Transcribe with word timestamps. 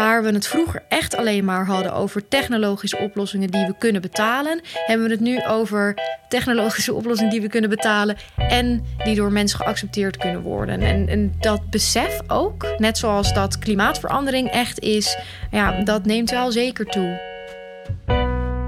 Waar 0.00 0.22
we 0.22 0.32
het 0.32 0.46
vroeger 0.46 0.82
echt 0.88 1.16
alleen 1.16 1.44
maar 1.44 1.66
hadden 1.66 1.92
over 1.92 2.28
technologische 2.28 2.98
oplossingen 2.98 3.50
die 3.50 3.66
we 3.66 3.74
kunnen 3.78 4.02
betalen, 4.02 4.60
hebben 4.86 5.06
we 5.06 5.12
het 5.12 5.20
nu 5.20 5.46
over 5.46 5.94
technologische 6.28 6.94
oplossingen 6.94 7.30
die 7.30 7.40
we 7.40 7.48
kunnen 7.48 7.70
betalen 7.70 8.16
en 8.36 8.84
die 9.04 9.14
door 9.14 9.32
mensen 9.32 9.58
geaccepteerd 9.58 10.16
kunnen 10.16 10.42
worden. 10.42 10.80
En, 10.80 11.08
en 11.08 11.34
dat 11.40 11.70
besef 11.70 12.20
ook, 12.26 12.74
net 12.78 12.98
zoals 12.98 13.34
dat 13.34 13.58
klimaatverandering 13.58 14.50
echt 14.50 14.78
is, 14.78 15.18
ja, 15.50 15.82
dat 15.82 16.04
neemt 16.04 16.30
wel 16.30 16.52
zeker 16.52 16.86
toe. 16.86 17.20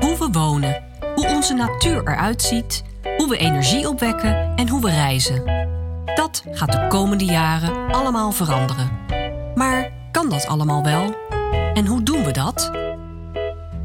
Hoe 0.01 0.19
we 0.19 0.29
wonen, 0.33 0.83
hoe 1.15 1.29
onze 1.29 1.55
natuur 1.55 2.01
eruit 2.09 2.43
ziet, 2.43 2.83
hoe 3.17 3.29
we 3.29 3.37
energie 3.37 3.89
opwekken 3.89 4.53
en 4.57 4.69
hoe 4.69 4.81
we 4.81 4.91
reizen. 4.91 5.43
Dat 6.15 6.43
gaat 6.51 6.73
de 6.73 6.87
komende 6.89 7.25
jaren 7.25 7.93
allemaal 7.93 8.33
veranderen. 8.33 8.91
Maar 9.55 10.01
kan 10.13 10.29
dat 10.29 10.47
allemaal 10.47 10.83
wel? 10.83 11.22
En 11.75 11.87
hoe 11.87 12.03
doen 12.03 12.25
we 12.25 12.31
dat? 12.31 12.71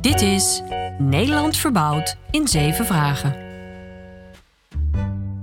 Dit 0.01 0.21
is 0.21 0.61
Nederland 0.97 1.57
verbouwd 1.57 2.17
in 2.31 2.47
zeven 2.47 2.85
vragen. 2.85 3.35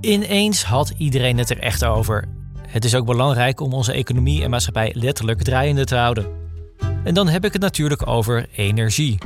Ineens 0.01 0.63
had 0.63 0.93
iedereen 0.97 1.37
het 1.37 1.49
er 1.49 1.59
echt 1.59 1.85
over. 1.85 2.27
Het 2.67 2.85
is 2.85 2.95
ook 2.95 3.05
belangrijk 3.05 3.59
om 3.59 3.73
onze 3.73 3.91
economie 3.91 4.43
en 4.43 4.49
maatschappij 4.49 4.91
letterlijk 4.95 5.41
draaiende 5.41 5.85
te 5.85 5.95
houden. 5.95 6.27
En 7.03 7.13
dan 7.13 7.27
heb 7.27 7.45
ik 7.45 7.53
het 7.53 7.61
natuurlijk 7.61 8.07
over 8.07 8.47
energie. 8.55 9.17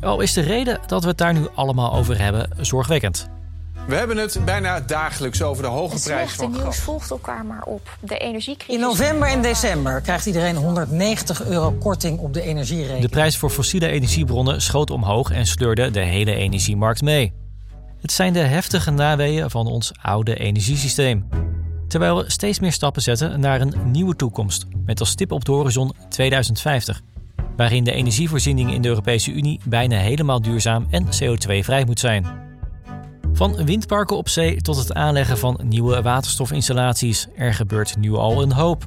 Al 0.00 0.20
is 0.20 0.32
de 0.32 0.40
reden 0.40 0.80
dat 0.86 1.02
we 1.02 1.08
het 1.08 1.18
daar 1.18 1.34
nu 1.34 1.46
allemaal 1.54 1.94
over 1.94 2.20
hebben 2.20 2.50
zorgwekkend. 2.60 3.28
We 3.86 3.94
hebben 3.94 4.16
het 4.16 4.38
bijna 4.44 4.80
dagelijks 4.80 5.42
over 5.42 5.62
de 5.62 5.68
hoge 5.68 6.00
prijs 6.00 6.32
van 6.32 6.52
gas. 6.52 6.62
nieuws 6.62 6.78
volgt 6.78 7.10
elkaar 7.10 7.44
maar 7.44 7.62
op. 7.62 7.96
De 8.00 8.18
energiecrisis... 8.18 8.74
In 8.74 8.80
november 8.80 9.28
en 9.28 9.42
december 9.42 10.00
krijgt 10.00 10.26
iedereen 10.26 10.56
190 10.56 11.44
euro 11.44 11.72
korting 11.72 12.18
op 12.18 12.34
de 12.34 12.42
energierekening. 12.42 13.02
De 13.02 13.08
prijs 13.08 13.36
voor 13.36 13.50
fossiele 13.50 13.88
energiebronnen 13.88 14.62
schoot 14.62 14.90
omhoog 14.90 15.30
en 15.30 15.46
sleurde 15.46 15.90
de 15.90 16.00
hele 16.00 16.34
energiemarkt 16.34 17.02
mee. 17.02 17.32
Het 18.00 18.12
zijn 18.12 18.32
de 18.32 18.38
heftige 18.38 18.90
naweeën 18.90 19.50
van 19.50 19.66
ons 19.66 19.92
oude 20.02 20.36
energiesysteem. 20.36 21.28
Terwijl 21.88 22.16
we 22.16 22.30
steeds 22.30 22.60
meer 22.60 22.72
stappen 22.72 23.02
zetten 23.02 23.40
naar 23.40 23.60
een 23.60 23.74
nieuwe 23.84 24.16
toekomst, 24.16 24.66
met 24.84 25.00
als 25.00 25.08
stip 25.08 25.32
op 25.32 25.44
de 25.44 25.52
horizon 25.52 25.92
2050, 26.08 27.00
waarin 27.56 27.84
de 27.84 27.92
energievoorziening 27.92 28.72
in 28.72 28.82
de 28.82 28.88
Europese 28.88 29.30
Unie 29.30 29.60
bijna 29.64 29.98
helemaal 29.98 30.42
duurzaam 30.42 30.86
en 30.90 31.06
CO2-vrij 31.06 31.84
moet 31.84 32.00
zijn. 32.00 32.44
Van 33.34 33.64
windparken 33.64 34.16
op 34.16 34.28
zee 34.28 34.60
tot 34.60 34.76
het 34.76 34.92
aanleggen 34.92 35.38
van 35.38 35.60
nieuwe 35.62 36.02
waterstofinstallaties. 36.02 37.26
Er 37.36 37.54
gebeurt 37.54 37.96
nu 37.96 38.12
al 38.12 38.42
een 38.42 38.52
hoop. 38.52 38.86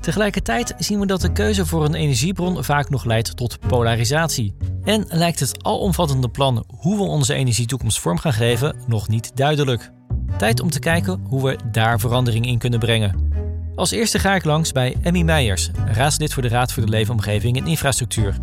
Tegelijkertijd 0.00 0.74
zien 0.78 1.00
we 1.00 1.06
dat 1.06 1.20
de 1.20 1.32
keuze 1.32 1.66
voor 1.66 1.84
een 1.84 1.94
energiebron 1.94 2.64
vaak 2.64 2.90
nog 2.90 3.04
leidt 3.04 3.36
tot 3.36 3.58
polarisatie. 3.60 4.54
En 4.84 5.04
lijkt 5.08 5.40
het 5.40 5.64
alomvattende 5.64 6.28
plan 6.28 6.64
hoe 6.76 6.96
we 6.96 7.02
onze 7.02 7.34
energietoekomst 7.34 8.00
vorm 8.00 8.18
gaan 8.18 8.32
geven 8.32 8.76
nog 8.86 9.08
niet 9.08 9.36
duidelijk. 9.36 9.90
Tijd 10.38 10.60
om 10.60 10.70
te 10.70 10.78
kijken 10.78 11.20
hoe 11.28 11.44
we 11.44 11.58
daar 11.70 12.00
verandering 12.00 12.46
in 12.46 12.58
kunnen 12.58 12.78
brengen. 12.78 13.30
Als 13.74 13.90
eerste 13.90 14.18
ga 14.18 14.34
ik 14.34 14.44
langs 14.44 14.72
bij 14.72 14.96
Emmy 15.02 15.22
Meijers, 15.22 15.70
raadslid 15.86 16.32
voor 16.32 16.42
de 16.42 16.48
Raad 16.48 16.72
voor 16.72 16.82
de 16.82 16.90
Leefomgeving 16.90 17.56
en 17.56 17.66
Infrastructuur. 17.66 18.36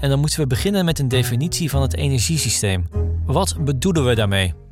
En 0.00 0.08
dan 0.08 0.18
moeten 0.18 0.40
we 0.40 0.46
beginnen 0.46 0.84
met 0.84 0.98
een 0.98 1.08
definitie 1.08 1.70
van 1.70 1.82
het 1.82 1.96
energiesysteem. 1.96 2.88
Wat 3.26 3.56
bedoelen 3.64 4.04
we 4.04 4.14
daarmee? 4.14 4.63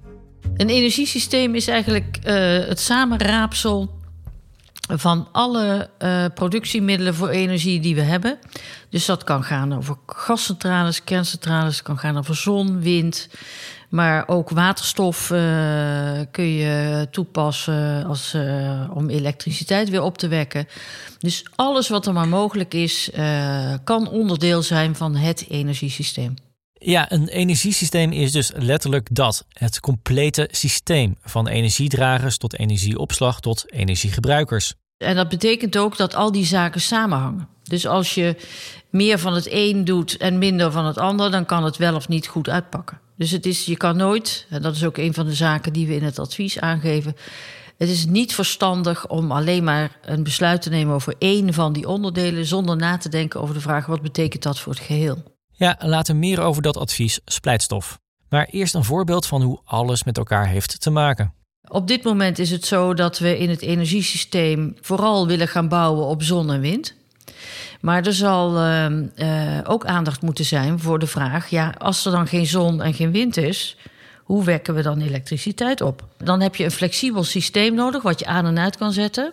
Een 0.57 0.69
energiesysteem 0.69 1.55
is 1.55 1.69
eigenlijk 1.69 2.19
uh, 2.25 2.35
het 2.69 2.81
samenraapsel 2.81 4.01
van 4.89 5.29
alle 5.33 5.91
uh, 5.99 6.25
productiemiddelen 6.35 7.15
voor 7.15 7.29
energie 7.29 7.81
die 7.81 7.95
we 7.95 8.01
hebben. 8.01 8.39
Dus 8.91 9.07
dat 9.07 9.25
kan 9.25 9.45
gaan 9.45 9.77
over 9.77 9.97
gascentrales, 10.07 11.05
kerncentrales, 11.05 11.83
kan 11.83 11.99
gaan 11.99 12.19
over 12.19 12.37
zon, 12.37 12.81
wind. 12.81 13.29
Maar 13.89 14.29
ook 14.29 14.51
waterstof 14.51 15.31
uh, 15.31 15.39
kun 16.31 16.45
je 16.45 17.09
toepassen 17.11 18.05
als, 18.05 18.37
om 18.91 19.09
elektriciteit 19.09 19.89
weer 19.89 20.03
op 20.03 20.19
te 20.19 20.29
wekken. 20.29 20.69
Dus 21.19 21.45
alles 21.55 21.89
wat 21.89 22.07
er 22.07 22.13
maar 22.13 22.29
mogelijk 22.29 22.75
is, 22.75 23.11
kan 23.85 24.09
onderdeel 24.09 24.63
zijn 24.63 24.97
van 24.97 25.17
het 25.17 25.47
energiesysteem. 25.49 26.35
Ja, 26.85 27.13
een 27.13 27.29
energiesysteem 27.29 28.13
is 28.13 28.33
dus 28.33 28.51
letterlijk 28.55 29.09
dat. 29.11 29.45
Het 29.49 29.81
complete 29.81 30.49
systeem 30.51 31.17
van 31.23 31.49
energiedragers 31.49 32.37
tot 32.37 32.59
energieopslag 32.59 33.41
tot 33.41 33.73
energiegebruikers. 33.73 34.75
En 34.97 35.17
dat 35.17 35.29
betekent 35.29 35.77
ook 35.77 35.97
dat 35.97 36.15
al 36.15 36.33
die 36.33 36.45
zaken 36.45 36.81
samenhangen. 36.81 37.49
Dus 37.63 37.87
als 37.87 38.15
je 38.15 38.37
meer 38.91 39.19
van 39.19 39.35
het 39.35 39.49
een 39.51 39.85
doet 39.85 40.17
en 40.17 40.39
minder 40.39 40.73
van 40.73 40.87
het 40.87 40.99
ander, 40.99 41.31
dan 41.31 41.47
kan 41.47 41.65
het 41.65 41.77
wel 41.77 41.95
of 41.95 42.09
niet 42.09 42.27
goed 42.27 42.49
uitpakken. 42.49 43.01
Dus 43.17 43.31
het 43.31 43.47
is, 43.47 43.65
je 43.65 43.77
kan 43.77 43.97
nooit, 43.97 44.47
en 44.49 44.63
dat 44.63 44.75
is 44.75 44.85
ook 44.85 44.97
een 44.97 45.15
van 45.15 45.27
de 45.27 45.35
zaken 45.35 45.73
die 45.73 45.87
we 45.87 45.95
in 45.95 46.05
het 46.05 46.19
advies 46.19 46.59
aangeven. 46.59 47.17
Het 47.77 47.89
is 47.89 48.07
niet 48.07 48.35
verstandig 48.35 49.09
om 49.09 49.33
alleen 49.33 49.65
maar 49.65 49.99
een 50.03 50.23
besluit 50.23 50.63
te 50.63 50.71
nemen 50.71 50.95
over 50.95 51.15
één 51.19 51.55
van 51.55 51.73
die 51.73 51.89
onderdelen, 51.89 52.47
zonder 52.47 52.77
na 52.77 52.97
te 52.97 53.09
denken 53.09 53.41
over 53.41 53.55
de 53.55 53.61
vraag 53.61 53.87
wat 53.87 54.03
betekent 54.03 54.43
dat 54.43 54.59
voor 54.59 54.73
het 54.73 54.83
geheel. 54.83 55.32
Ja, 55.63 55.77
later 55.79 56.17
meer 56.17 56.41
over 56.41 56.63
dat 56.63 56.77
advies 56.77 57.21
splijtstof. 57.25 57.99
Maar 58.29 58.47
eerst 58.51 58.75
een 58.75 58.85
voorbeeld 58.85 59.27
van 59.27 59.43
hoe 59.43 59.61
alles 59.65 60.05
met 60.05 60.19
elkaar 60.19 60.47
heeft 60.47 60.81
te 60.81 60.91
maken. 60.91 61.35
Op 61.69 61.89
dit 61.89 62.03
moment 62.03 62.39
is 62.39 62.51
het 62.51 62.65
zo 62.65 62.95
dat 62.95 63.19
we 63.19 63.39
in 63.39 63.51
het 63.51 63.61
energiesysteem 63.61 64.77
vooral 64.81 65.27
willen 65.27 65.49
gaan 65.49 65.69
bouwen 65.69 66.07
op 66.07 66.23
zon 66.23 66.53
en 66.53 66.61
wind. 66.61 66.95
Maar 67.81 68.07
er 68.07 68.13
zal 68.13 68.57
uh, 68.57 68.87
uh, 69.17 69.59
ook 69.65 69.85
aandacht 69.85 70.23
moeten 70.23 70.45
zijn 70.45 70.79
voor 70.79 70.99
de 70.99 71.07
vraag: 71.07 71.49
ja, 71.49 71.75
als 71.79 72.05
er 72.05 72.13
dan 72.13 72.27
geen 72.27 72.47
zon 72.47 72.83
en 72.83 72.95
geen 72.95 73.13
wind 73.13 73.37
is, 73.37 73.77
hoe 74.23 74.45
wekken 74.45 74.75
we 74.75 74.83
dan 74.83 75.01
elektriciteit 75.01 75.81
op? 75.81 76.07
Dan 76.17 76.41
heb 76.41 76.57
je 76.57 76.65
een 76.65 76.71
flexibel 76.71 77.25
systeem 77.25 77.75
nodig 77.75 78.03
wat 78.03 78.19
je 78.19 78.27
aan 78.27 78.47
en 78.47 78.59
uit 78.59 78.77
kan 78.77 78.93
zetten. 78.93 79.33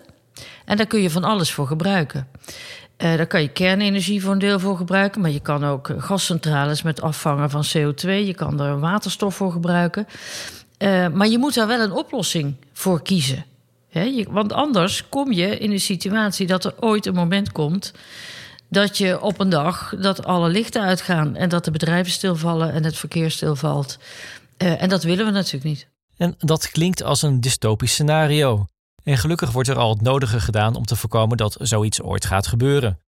En 0.64 0.76
daar 0.76 0.86
kun 0.86 1.00
je 1.00 1.10
van 1.10 1.24
alles 1.24 1.52
voor 1.52 1.66
gebruiken. 1.66 2.28
Uh, 3.02 3.16
daar 3.16 3.26
kan 3.26 3.42
je 3.42 3.48
kernenergie 3.48 4.22
voor 4.22 4.32
een 4.32 4.38
deel 4.38 4.58
voor 4.58 4.76
gebruiken, 4.76 5.20
maar 5.20 5.30
je 5.30 5.40
kan 5.40 5.64
ook 5.64 5.88
eh, 5.88 6.02
gascentrales 6.02 6.82
met 6.82 7.00
afvangen 7.00 7.50
van 7.50 7.64
CO2, 7.64 8.08
je 8.08 8.34
kan 8.34 8.60
er 8.60 8.80
waterstof 8.80 9.34
voor 9.34 9.52
gebruiken. 9.52 10.06
Uh, 10.78 11.08
maar 11.08 11.28
je 11.28 11.38
moet 11.38 11.54
daar 11.54 11.66
wel 11.66 11.80
een 11.80 11.92
oplossing 11.92 12.54
voor 12.72 13.02
kiezen. 13.02 13.44
want 14.30 14.52
anders 14.52 15.08
kom 15.08 15.32
je 15.32 15.58
in 15.58 15.70
een 15.70 15.80
situatie 15.80 16.46
dat 16.46 16.64
er 16.64 16.74
ooit 16.80 17.06
een 17.06 17.14
moment 17.14 17.52
komt 17.52 17.92
dat 18.68 18.98
je 18.98 19.20
op 19.20 19.40
een 19.40 19.48
dag 19.48 19.94
dat 20.00 20.24
alle 20.24 20.48
lichten 20.48 20.82
uitgaan 20.82 21.36
en 21.36 21.48
dat 21.48 21.64
de 21.64 21.70
bedrijven 21.70 22.12
stilvallen 22.12 22.72
en 22.72 22.84
het 22.84 22.96
verkeer 22.96 23.30
stilvalt. 23.30 23.98
en 24.56 24.88
dat 24.88 25.02
willen 25.02 25.24
we 25.24 25.30
natuurlijk 25.30 25.64
niet. 25.64 25.86
En 26.16 26.34
dat 26.38 26.70
klinkt 26.70 27.02
als 27.02 27.22
een 27.22 27.40
dystopisch 27.40 27.92
scenario. 27.92 28.66
En 29.04 29.18
gelukkig 29.18 29.52
wordt 29.52 29.68
er 29.68 29.78
al 29.78 29.90
het 29.90 30.00
nodige 30.00 30.40
gedaan 30.40 30.74
om 30.74 30.84
te 30.84 30.96
voorkomen 30.96 31.36
dat 31.36 31.56
zoiets 31.58 32.02
ooit 32.02 32.24
gaat 32.24 32.46
gebeuren. 32.46 32.98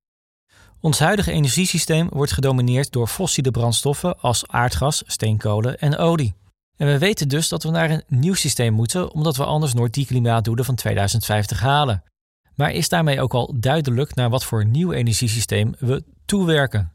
Ons 0.81 0.99
huidige 0.99 1.33
energiesysteem 1.33 2.09
wordt 2.13 2.33
gedomineerd 2.33 2.93
door 2.93 3.07
fossiele 3.07 3.51
brandstoffen 3.51 4.21
als 4.21 4.49
aardgas, 4.49 5.03
steenkolen 5.07 5.79
en 5.79 5.97
olie. 5.97 6.35
En 6.77 6.87
we 6.87 6.99
weten 6.99 7.29
dus 7.29 7.49
dat 7.49 7.63
we 7.63 7.71
naar 7.71 7.91
een 7.91 8.03
nieuw 8.09 8.35
systeem 8.35 8.73
moeten, 8.73 9.13
omdat 9.13 9.37
we 9.37 9.45
anders 9.45 9.75
nooit 9.75 9.95
die 9.95 10.07
klimaatdoelen 10.07 10.65
van 10.65 10.75
2050 10.75 11.61
halen. 11.61 12.03
Maar 12.55 12.73
is 12.73 12.89
daarmee 12.89 13.21
ook 13.21 13.35
al 13.35 13.55
duidelijk 13.61 14.15
naar 14.15 14.31
wat 14.31 14.45
voor 14.45 14.65
nieuw 14.67 14.93
energiesysteem 14.93 15.75
we 15.79 16.05
toewerken? 16.25 16.93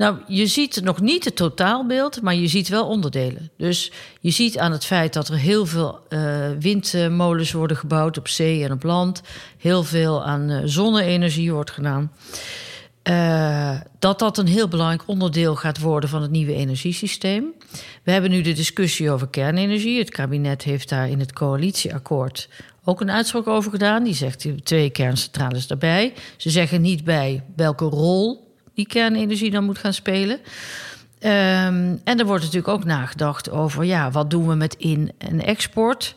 Nou, 0.00 0.18
je 0.26 0.46
ziet 0.46 0.80
nog 0.82 1.00
niet 1.00 1.24
het 1.24 1.36
totaalbeeld, 1.36 2.22
maar 2.22 2.34
je 2.34 2.46
ziet 2.46 2.68
wel 2.68 2.86
onderdelen. 2.86 3.50
Dus 3.56 3.92
je 4.20 4.30
ziet 4.30 4.58
aan 4.58 4.72
het 4.72 4.84
feit 4.84 5.12
dat 5.12 5.28
er 5.28 5.36
heel 5.36 5.66
veel 5.66 5.98
uh, 6.08 6.48
windmolens 6.58 7.52
worden 7.52 7.76
gebouwd 7.76 8.18
op 8.18 8.28
zee 8.28 8.64
en 8.64 8.72
op 8.72 8.82
land, 8.82 9.22
heel 9.58 9.82
veel 9.82 10.24
aan 10.24 10.50
uh, 10.50 10.60
zonne-energie 10.64 11.52
wordt 11.52 11.70
gedaan. 11.70 12.12
Uh, 13.10 13.80
dat 13.98 14.18
dat 14.18 14.38
een 14.38 14.46
heel 14.46 14.68
belangrijk 14.68 15.02
onderdeel 15.06 15.56
gaat 15.56 15.80
worden 15.80 16.10
van 16.10 16.22
het 16.22 16.30
nieuwe 16.30 16.54
energiesysteem. 16.54 17.44
We 18.02 18.12
hebben 18.12 18.30
nu 18.30 18.40
de 18.42 18.52
discussie 18.52 19.10
over 19.10 19.28
kernenergie. 19.28 19.98
Het 19.98 20.10
kabinet 20.10 20.62
heeft 20.62 20.88
daar 20.88 21.08
in 21.08 21.20
het 21.20 21.32
coalitieakkoord 21.32 22.48
ook 22.84 23.00
een 23.00 23.10
uitspraak 23.10 23.46
over 23.46 23.70
gedaan. 23.70 24.04
Die 24.04 24.14
zegt 24.14 24.46
twee 24.62 24.90
kerncentrales 24.90 25.66
daarbij. 25.66 26.12
Ze 26.36 26.50
zeggen 26.50 26.80
niet 26.80 27.04
bij 27.04 27.44
welke 27.56 27.84
rol 27.84 28.48
die 28.80 28.88
kernenergie 28.88 29.50
dan 29.50 29.64
moet 29.64 29.78
gaan 29.78 29.92
spelen. 29.92 30.38
Um, 31.22 32.00
en 32.04 32.18
er 32.18 32.24
wordt 32.26 32.44
natuurlijk 32.44 32.72
ook 32.72 32.84
nagedacht 32.84 33.50
over 33.50 33.84
ja, 33.84 34.10
wat 34.10 34.30
doen 34.30 34.46
we 34.46 34.54
met 34.54 34.74
in- 34.74 35.12
en 35.18 35.44
export 35.44 36.16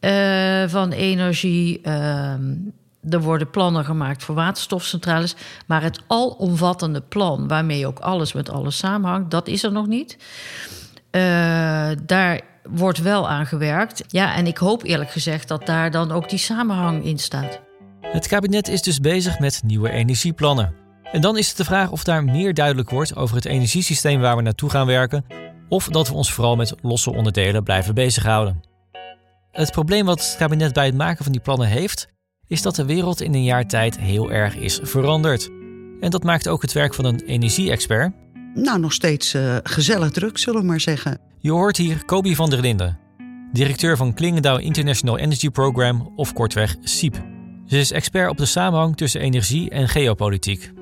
uh, 0.00 0.64
van 0.66 0.92
energie. 0.92 1.80
Um, 1.90 2.72
er 3.10 3.20
worden 3.20 3.50
plannen 3.50 3.84
gemaakt 3.84 4.24
voor 4.24 4.34
waterstofcentrales. 4.34 5.36
Maar 5.66 5.82
het 5.82 6.00
alomvattende 6.06 7.00
plan, 7.00 7.48
waarmee 7.48 7.86
ook 7.86 7.98
alles 7.98 8.32
met 8.32 8.50
alles 8.50 8.76
samenhangt, 8.76 9.30
dat 9.30 9.48
is 9.48 9.62
er 9.62 9.72
nog 9.72 9.86
niet. 9.86 10.16
Uh, 11.10 11.22
daar 12.06 12.40
wordt 12.62 13.02
wel 13.02 13.28
aan 13.28 13.46
gewerkt. 13.46 14.04
Ja, 14.06 14.34
en 14.34 14.46
ik 14.46 14.58
hoop 14.58 14.84
eerlijk 14.84 15.10
gezegd 15.10 15.48
dat 15.48 15.66
daar 15.66 15.90
dan 15.90 16.12
ook 16.12 16.28
die 16.28 16.38
samenhang 16.38 17.04
in 17.04 17.18
staat. 17.18 17.60
Het 18.00 18.28
kabinet 18.28 18.68
is 18.68 18.82
dus 18.82 19.00
bezig 19.00 19.38
met 19.38 19.62
nieuwe 19.64 19.90
energieplannen. 19.90 20.87
En 21.12 21.20
dan 21.20 21.38
is 21.38 21.48
het 21.48 21.56
de 21.56 21.64
vraag 21.64 21.90
of 21.90 22.04
daar 22.04 22.24
meer 22.24 22.54
duidelijk 22.54 22.90
wordt 22.90 23.16
over 23.16 23.36
het 23.36 23.44
energiesysteem 23.44 24.20
waar 24.20 24.36
we 24.36 24.42
naartoe 24.42 24.70
gaan 24.70 24.86
werken, 24.86 25.24
of 25.68 25.88
dat 25.88 26.08
we 26.08 26.14
ons 26.14 26.32
vooral 26.32 26.56
met 26.56 26.74
losse 26.82 27.14
onderdelen 27.14 27.62
blijven 27.62 27.94
bezighouden. 27.94 28.60
Het 29.50 29.70
probleem 29.70 30.04
wat 30.06 30.20
het 30.20 30.36
kabinet 30.38 30.72
bij 30.72 30.86
het 30.86 30.94
maken 30.94 31.24
van 31.24 31.32
die 31.32 31.40
plannen 31.40 31.68
heeft, 31.68 32.08
is 32.46 32.62
dat 32.62 32.76
de 32.76 32.84
wereld 32.84 33.20
in 33.20 33.34
een 33.34 33.44
jaar 33.44 33.66
tijd 33.66 33.98
heel 33.98 34.30
erg 34.30 34.56
is 34.56 34.80
veranderd. 34.82 35.50
En 36.00 36.10
dat 36.10 36.22
maakt 36.22 36.48
ook 36.48 36.62
het 36.62 36.72
werk 36.72 36.94
van 36.94 37.04
een 37.04 37.20
energie-expert. 37.20 38.12
Nou, 38.54 38.80
nog 38.80 38.92
steeds 38.92 39.34
uh, 39.34 39.56
gezellig 39.62 40.10
druk, 40.10 40.38
zullen 40.38 40.60
we 40.60 40.66
maar 40.66 40.80
zeggen. 40.80 41.20
Je 41.38 41.50
hoort 41.50 41.76
hier 41.76 42.04
Kobi 42.04 42.34
van 42.34 42.50
der 42.50 42.60
Linden, 42.60 42.98
directeur 43.52 43.96
van 43.96 44.14
Klingendaal 44.14 44.58
International 44.58 45.18
Energy 45.18 45.50
Program, 45.50 46.12
of 46.16 46.32
kortweg 46.32 46.76
SIEP. 46.82 47.22
Ze 47.66 47.78
is 47.78 47.92
expert 47.92 48.30
op 48.30 48.36
de 48.36 48.46
samenhang 48.46 48.96
tussen 48.96 49.20
energie 49.20 49.70
en 49.70 49.88
geopolitiek. 49.88 50.72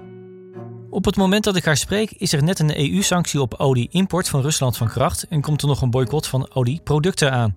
Op 0.90 1.04
het 1.04 1.16
moment 1.16 1.44
dat 1.44 1.56
ik 1.56 1.64
haar 1.64 1.76
spreek, 1.76 2.10
is 2.10 2.32
er 2.32 2.42
net 2.42 2.58
een 2.58 2.78
EU-sanctie 2.78 3.40
op 3.40 3.54
olie-import 3.54 4.28
van 4.28 4.40
Rusland 4.40 4.76
van 4.76 4.88
kracht 4.88 5.26
en 5.28 5.40
komt 5.40 5.62
er 5.62 5.68
nog 5.68 5.80
een 5.80 5.90
boycott 5.90 6.26
van 6.26 6.54
olieproducten 6.54 7.32
aan. 7.32 7.54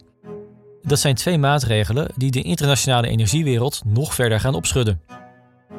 Dat 0.82 1.00
zijn 1.00 1.16
twee 1.16 1.38
maatregelen 1.38 2.12
die 2.16 2.32
de 2.32 2.42
internationale 2.42 3.08
energiewereld 3.08 3.82
nog 3.86 4.16
verder 4.16 4.40
gaan 4.40 4.56
opschudden. 4.56 5.02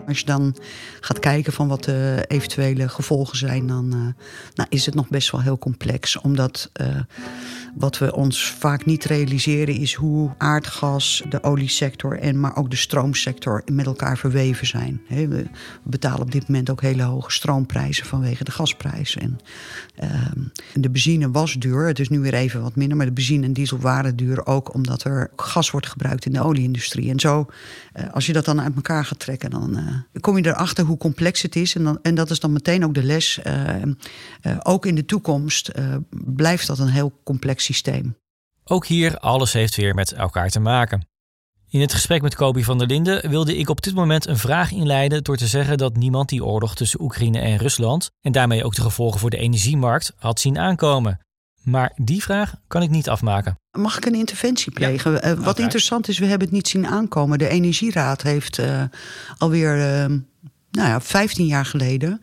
Als 0.06 0.18
je 0.18 0.24
dan 0.24 0.56
gaat 1.00 1.18
kijken 1.18 1.52
van 1.52 1.68
wat 1.68 1.84
de 1.84 2.24
eventuele 2.28 2.88
gevolgen 2.88 3.36
zijn, 3.36 3.66
dan 3.66 3.84
uh, 3.94 4.24
nou, 4.54 4.68
is 4.68 4.86
het 4.86 4.94
nog 4.94 5.08
best 5.08 5.30
wel 5.30 5.40
heel 5.40 5.58
complex. 5.58 6.20
Omdat 6.20 6.70
uh, 6.80 6.86
wat 7.74 7.98
we 7.98 8.14
ons 8.14 8.50
vaak 8.50 8.86
niet 8.86 9.04
realiseren 9.04 9.74
is 9.74 9.94
hoe 9.94 10.30
aardgas, 10.38 11.22
de 11.28 11.42
oliesector 11.42 12.18
en 12.18 12.40
maar 12.40 12.56
ook 12.56 12.70
de 12.70 12.76
stroomsector 12.76 13.62
met 13.72 13.86
elkaar 13.86 14.18
verweven 14.18 14.66
zijn. 14.66 15.00
we 15.08 15.46
betalen 15.82 16.20
op 16.20 16.32
dit 16.32 16.48
moment 16.48 16.70
ook 16.70 16.80
hele 16.80 17.02
hoge 17.02 17.30
stroomprijzen 17.30 18.06
vanwege 18.06 18.44
de 18.44 18.50
gasprijzen. 18.50 19.20
En, 19.20 19.38
uh, 20.02 20.44
de 20.74 20.90
benzine 20.90 21.30
was 21.30 21.54
duur, 21.54 21.86
het 21.86 21.98
is 21.98 22.08
nu 22.08 22.20
weer 22.20 22.34
even 22.34 22.62
wat 22.62 22.76
minder, 22.76 22.96
maar 22.96 23.06
de 23.06 23.12
benzine 23.12 23.46
en 23.46 23.52
diesel 23.52 23.78
waren 23.78 24.16
duur 24.16 24.46
ook 24.46 24.74
omdat 24.74 25.04
er 25.04 25.30
gas 25.36 25.70
wordt 25.70 25.88
gebruikt 25.88 26.26
in 26.26 26.32
de 26.32 26.42
olieindustrie. 26.42 27.10
En 27.10 27.20
zo, 27.20 27.46
uh, 27.96 28.12
als 28.12 28.26
je 28.26 28.32
dat 28.32 28.44
dan 28.44 28.60
uit 28.60 28.74
elkaar 28.74 29.04
gaat 29.04 29.18
trekken, 29.18 29.50
dan 29.50 29.79
uh, 29.80 30.20
kom 30.20 30.36
je 30.36 30.46
erachter 30.46 30.84
hoe 30.84 30.96
complex 30.96 31.42
het 31.42 31.56
is. 31.56 31.74
En, 31.74 31.84
dan, 31.84 31.98
en 32.02 32.14
dat 32.14 32.30
is 32.30 32.40
dan 32.40 32.52
meteen 32.52 32.84
ook 32.84 32.94
de 32.94 33.02
les. 33.02 33.40
Uh, 33.46 34.56
ook 34.62 34.86
in 34.86 34.94
de 34.94 35.04
toekomst 35.04 35.70
blijft 36.10 36.66
dat 36.66 36.78
een 36.78 36.88
heel 36.88 37.20
complex 37.24 37.64
systeem. 37.64 38.16
Ook 38.64 38.86
hier, 38.86 39.18
alles 39.18 39.52
heeft 39.52 39.76
weer 39.76 39.94
met 39.94 40.12
elkaar 40.12 40.48
te 40.48 40.60
maken. 40.60 41.08
In 41.68 41.80
het 41.80 41.92
gesprek 41.92 42.22
met 42.22 42.34
Kobi 42.34 42.64
van 42.64 42.78
der 42.78 42.86
Linden 42.86 43.30
wilde 43.30 43.56
ik 43.56 43.68
op 43.68 43.82
dit 43.82 43.94
moment 43.94 44.26
een 44.26 44.38
vraag 44.38 44.72
inleiden 44.72 45.24
door 45.24 45.36
te 45.36 45.46
zeggen 45.46 45.78
dat 45.78 45.96
niemand 45.96 46.28
die 46.28 46.44
oorlog 46.44 46.74
tussen 46.74 47.02
Oekraïne 47.02 47.38
en 47.38 47.56
Rusland 47.56 48.10
en 48.20 48.32
daarmee 48.32 48.64
ook 48.64 48.74
de 48.74 48.82
gevolgen 48.82 49.20
voor 49.20 49.30
de 49.30 49.36
energiemarkt 49.36 50.12
had 50.16 50.40
zien 50.40 50.58
aankomen. 50.58 51.20
Maar 51.62 51.92
die 51.96 52.22
vraag 52.22 52.54
kan 52.66 52.82
ik 52.82 52.90
niet 52.90 53.08
afmaken. 53.08 53.58
Mag 53.70 53.96
ik 53.96 54.04
een 54.04 54.14
interventie 54.14 54.72
plegen? 54.72 55.12
Ja, 55.12 55.24
uh, 55.24 55.32
wat 55.32 55.58
interessant 55.58 56.08
is, 56.08 56.18
we 56.18 56.26
hebben 56.26 56.46
het 56.46 56.56
niet 56.56 56.68
zien 56.68 56.86
aankomen. 56.86 57.38
De 57.38 57.48
Energieraad 57.48 58.22
heeft 58.22 58.58
uh, 58.58 58.82
alweer 59.38 59.76
uh, 59.76 60.16
nou 60.70 60.88
ja, 60.88 61.00
15 61.00 61.46
jaar 61.46 61.64
geleden 61.64 62.20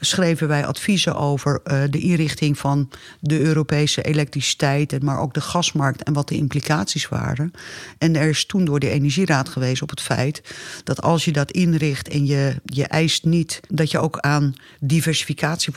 schreven 0.00 0.48
wij 0.48 0.66
adviezen 0.66 1.16
over 1.16 1.60
uh, 1.64 1.82
de 1.90 1.98
inrichting 1.98 2.58
van 2.58 2.90
de 3.20 3.40
Europese 3.40 4.02
elektriciteit, 4.02 5.02
maar 5.02 5.18
ook 5.18 5.34
de 5.34 5.40
gasmarkt 5.40 6.02
en 6.02 6.12
wat 6.12 6.28
de 6.28 6.36
implicaties 6.36 7.08
waren. 7.08 7.52
En 7.98 8.16
er 8.16 8.28
is 8.28 8.46
toen 8.46 8.64
door 8.64 8.80
de 8.80 8.90
Energieraad 8.90 9.48
gewezen 9.48 9.82
op 9.82 9.90
het 9.90 10.00
feit 10.00 10.42
dat 10.84 11.02
als 11.02 11.24
je 11.24 11.32
dat 11.32 11.50
inricht 11.50 12.08
en 12.08 12.26
je, 12.26 12.60
je 12.64 12.84
eist 12.84 13.24
niet 13.24 13.60
dat 13.68 13.90
je 13.90 13.98
ook 13.98 14.18
aan 14.18 14.54
diversificatie 14.80 15.72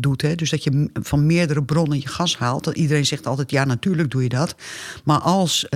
doet, 0.00 0.22
hè, 0.22 0.34
dus 0.34 0.50
dat 0.50 0.64
je 0.64 0.90
van 0.92 1.26
meerdere 1.26 1.64
bronnen 1.64 2.00
je 2.00 2.08
gas 2.08 2.38
haalt. 2.38 2.66
Iedereen 2.66 3.06
zegt 3.06 3.26
altijd 3.26 3.50
ja, 3.50 3.64
natuurlijk 3.64 4.10
doe 4.10 4.22
je 4.22 4.28
dat. 4.28 4.54
Maar 5.04 5.20
als 5.20 5.66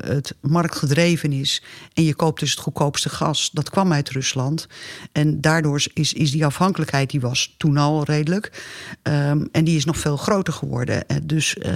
het 0.00 0.34
marktgedreven 0.40 1.32
is 1.32 1.62
en 1.94 2.04
je 2.04 2.14
koopt 2.14 2.40
dus 2.40 2.50
het 2.50 2.60
goedkoopste 2.60 3.08
gas, 3.08 3.50
dat 3.52 3.70
kwam 3.70 3.92
uit 3.92 4.10
Rusland 4.10 4.66
en 5.12 5.40
daardoor 5.40 5.85
is, 5.92 6.12
is 6.12 6.30
die 6.30 6.44
afhankelijkheid, 6.44 7.10
die 7.10 7.20
was 7.20 7.54
toen 7.56 7.76
al 7.76 8.04
redelijk. 8.04 8.64
Um, 9.02 9.48
en 9.52 9.64
die 9.64 9.76
is 9.76 9.84
nog 9.84 9.98
veel 9.98 10.16
groter 10.16 10.52
geworden. 10.52 11.08
Eh, 11.08 11.16
dus 11.22 11.56
uh, 11.56 11.72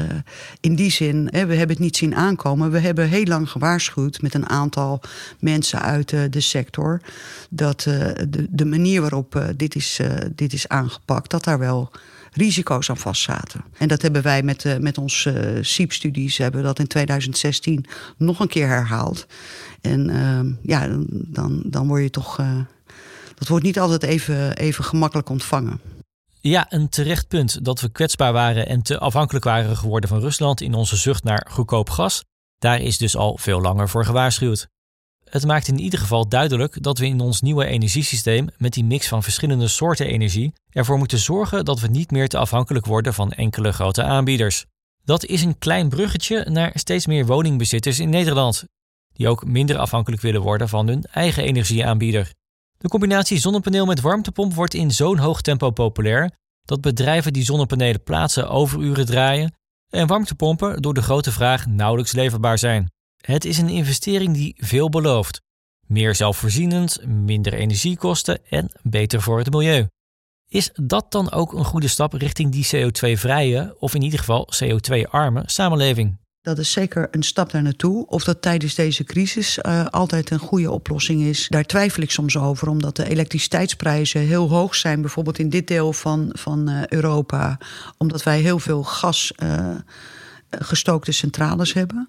in 0.61 0.75
die 0.75 0.91
zin, 0.91 1.29
hè, 1.31 1.47
we 1.47 1.55
hebben 1.55 1.77
het 1.77 1.85
niet 1.85 1.97
zien 1.97 2.15
aankomen. 2.15 2.71
We 2.71 2.79
hebben 2.79 3.09
heel 3.09 3.25
lang 3.25 3.51
gewaarschuwd 3.51 4.23
met 4.23 4.35
een 4.35 4.49
aantal 4.49 5.01
mensen 5.39 5.83
uit 5.83 6.13
uh, 6.13 6.21
de 6.31 6.41
sector. 6.41 7.01
Dat 7.51 7.81
de, 7.81 8.47
de 8.51 8.65
manier 8.65 9.01
waarop 9.01 9.53
dit, 9.57 9.75
is, 9.75 10.01
dit 10.35 10.53
is 10.53 10.69
aangepakt, 10.69 11.31
dat 11.31 11.45
daar 11.45 11.59
wel 11.59 11.91
risico's 12.33 12.91
aan 12.91 12.97
vastzaten. 12.97 13.65
En 13.79 13.89
dat 13.89 14.03
hebben 14.03 14.23
wij 14.23 14.43
met, 14.43 14.81
met 14.81 14.99
onze 14.99 15.55
uh, 15.55 15.65
SIEP-studies 15.65 16.37
hebben 16.37 16.63
dat 16.63 16.79
in 16.79 16.87
2016 16.87 17.87
nog 18.17 18.41
een 18.41 18.49
keer 18.49 18.67
herhaald. 18.67 19.27
En 19.81 20.09
uh, 20.09 20.41
ja, 20.63 20.89
dan, 21.11 21.63
dan 21.67 21.87
word 21.87 22.03
je 22.03 22.11
toch 22.11 22.39
dat 23.41 23.49
wordt 23.49 23.65
niet 23.65 23.79
altijd 23.79 24.03
even, 24.03 24.57
even 24.57 24.85
gemakkelijk 24.85 25.29
ontvangen. 25.29 25.81
Ja, 26.41 26.67
een 26.69 26.89
terecht 26.89 27.29
punt 27.29 27.65
dat 27.65 27.81
we 27.81 27.89
kwetsbaar 27.89 28.33
waren 28.33 28.67
en 28.67 28.83
te 28.83 28.99
afhankelijk 28.99 29.45
waren 29.45 29.77
geworden 29.77 30.09
van 30.09 30.21
Rusland 30.21 30.61
in 30.61 30.75
onze 30.75 30.97
zucht 30.97 31.25
naar 31.25 31.47
goedkoop 31.51 31.91
gas. 31.91 32.25
Daar 32.59 32.81
is 32.81 32.99
dus 32.99 33.17
al 33.17 33.39
veel 33.39 33.61
langer 33.61 33.89
voor 33.89 34.05
gewaarschuwd. 34.05 34.69
Het 35.25 35.47
maakt 35.47 35.69
in 35.69 35.79
ieder 35.79 35.99
geval 35.99 36.29
duidelijk 36.29 36.83
dat 36.83 36.99
we 36.99 37.07
in 37.07 37.21
ons 37.21 37.41
nieuwe 37.41 37.67
energiesysteem 37.67 38.49
met 38.59 38.73
die 38.73 38.85
mix 38.85 39.09
van 39.09 39.23
verschillende 39.23 39.69
soorten 39.69 40.07
energie 40.07 40.53
ervoor 40.71 40.99
moeten 40.99 41.19
zorgen 41.19 41.65
dat 41.65 41.81
we 41.81 41.89
niet 41.89 42.11
meer 42.11 42.29
te 42.29 42.39
afhankelijk 42.39 42.87
worden 42.87 43.15
van 43.15 43.33
enkele 43.33 43.73
grote 43.73 44.03
aanbieders. 44.03 44.65
Dat 45.05 45.25
is 45.25 45.43
een 45.43 45.59
klein 45.59 45.89
bruggetje 45.89 46.47
naar 46.51 46.71
steeds 46.75 47.07
meer 47.07 47.27
woningbezitters 47.27 47.99
in 47.99 48.11
Nederland, 48.11 48.65
die 49.13 49.29
ook 49.29 49.47
minder 49.47 49.79
afhankelijk 49.79 50.23
willen 50.23 50.43
worden 50.43 50.69
van 50.69 50.87
hun 50.87 51.05
eigen 51.05 51.45
energieaanbieder. 51.45 52.39
De 52.81 52.89
combinatie 52.89 53.39
zonnepaneel 53.39 53.87
met 53.87 54.01
warmtepomp 54.01 54.55
wordt 54.55 54.75
in 54.75 54.91
zo'n 54.91 55.19
hoog 55.19 55.41
tempo 55.41 55.71
populair 55.71 56.31
dat 56.63 56.81
bedrijven 56.81 57.33
die 57.33 57.45
zonnepanelen 57.45 58.03
plaatsen 58.03 58.49
overuren 58.49 59.07
draaien 59.07 59.55
en 59.89 60.07
warmtepompen 60.07 60.83
door 60.83 60.95
de 60.95 61.03
grote 61.03 61.33
vraag 61.33 61.67
nauwelijks 61.67 62.13
leverbaar 62.13 62.59
zijn. 62.59 62.93
Het 63.17 63.45
is 63.45 63.59
een 63.59 63.69
investering 63.69 64.35
die 64.35 64.55
veel 64.57 64.89
belooft. 64.89 65.43
Meer 65.87 66.15
zelfvoorzienend, 66.15 67.07
minder 67.07 67.55
energiekosten 67.55 68.47
en 68.49 68.71
beter 68.83 69.23
voor 69.23 69.39
het 69.39 69.51
milieu. 69.51 69.87
Is 70.49 70.71
dat 70.75 71.13
dan 71.13 71.33
ook 71.33 71.53
een 71.53 71.65
goede 71.65 71.89
stap 71.89 72.13
richting 72.13 72.53
die 72.53 72.67
CO2-vrije, 72.67 73.77
of 73.79 73.95
in 73.95 74.03
ieder 74.03 74.19
geval 74.19 74.49
CO2-arme 74.65 75.43
samenleving? 75.47 76.19
Dat 76.43 76.59
is 76.59 76.73
zeker 76.73 77.09
een 77.11 77.23
stap 77.23 77.51
daar 77.51 77.63
naartoe. 77.63 78.07
Of 78.07 78.25
dat 78.25 78.43
tijdens 78.43 78.75
deze 78.75 79.05
crisis 79.05 79.59
uh, 79.59 79.87
altijd 79.87 80.31
een 80.31 80.39
goede 80.39 80.71
oplossing 80.71 81.23
is, 81.23 81.47
daar 81.49 81.65
twijfel 81.65 82.03
ik 82.03 82.11
soms 82.11 82.37
over. 82.37 82.69
Omdat 82.69 82.97
de 82.97 83.09
elektriciteitsprijzen 83.09 84.21
heel 84.21 84.49
hoog 84.49 84.75
zijn, 84.75 85.01
bijvoorbeeld 85.01 85.39
in 85.39 85.49
dit 85.49 85.67
deel 85.67 85.93
van, 85.93 86.31
van 86.33 86.71
uh, 86.71 86.87
Europa. 86.87 87.59
Omdat 87.99 88.23
wij 88.23 88.41
heel 88.41 88.59
veel 88.59 88.83
gas 88.83 89.33
uh, 89.43 89.75
gestookte 90.51 91.13
centrales 91.13 91.73
hebben. 91.73 92.09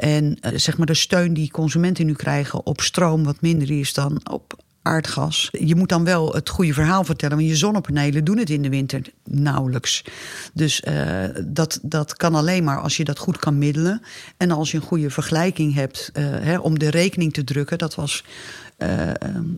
en 0.00 0.38
zeg 0.54 0.76
maar 0.76 0.86
de 0.86 0.94
steun 0.94 1.34
die 1.34 1.50
consumenten 1.50 2.06
nu 2.06 2.12
krijgen 2.12 2.66
op 2.66 2.80
stroom 2.80 3.24
wat 3.24 3.40
minder 3.40 3.70
is 3.70 3.94
dan 3.94 4.20
op 4.30 4.63
aardgas. 4.84 5.48
Je 5.52 5.74
moet 5.74 5.88
dan 5.88 6.04
wel 6.04 6.32
het 6.32 6.48
goede 6.48 6.72
verhaal 6.72 7.04
vertellen, 7.04 7.36
want 7.36 7.48
je 7.48 7.56
zonnepanelen 7.56 8.24
doen 8.24 8.38
het 8.38 8.50
in 8.50 8.62
de 8.62 8.68
winter 8.68 9.02
nauwelijks. 9.24 10.04
Dus 10.52 10.82
uh, 10.88 11.24
dat, 11.44 11.78
dat 11.82 12.16
kan 12.16 12.34
alleen 12.34 12.64
maar 12.64 12.80
als 12.80 12.96
je 12.96 13.04
dat 13.04 13.18
goed 13.18 13.38
kan 13.38 13.58
middelen. 13.58 14.02
En 14.36 14.50
als 14.50 14.70
je 14.70 14.76
een 14.76 14.82
goede 14.82 15.10
vergelijking 15.10 15.74
hebt 15.74 16.10
uh, 16.14 16.24
hè, 16.26 16.58
om 16.58 16.78
de 16.78 16.90
rekening 16.90 17.32
te 17.32 17.44
drukken. 17.44 17.78
Dat 17.78 17.94
was 17.94 18.24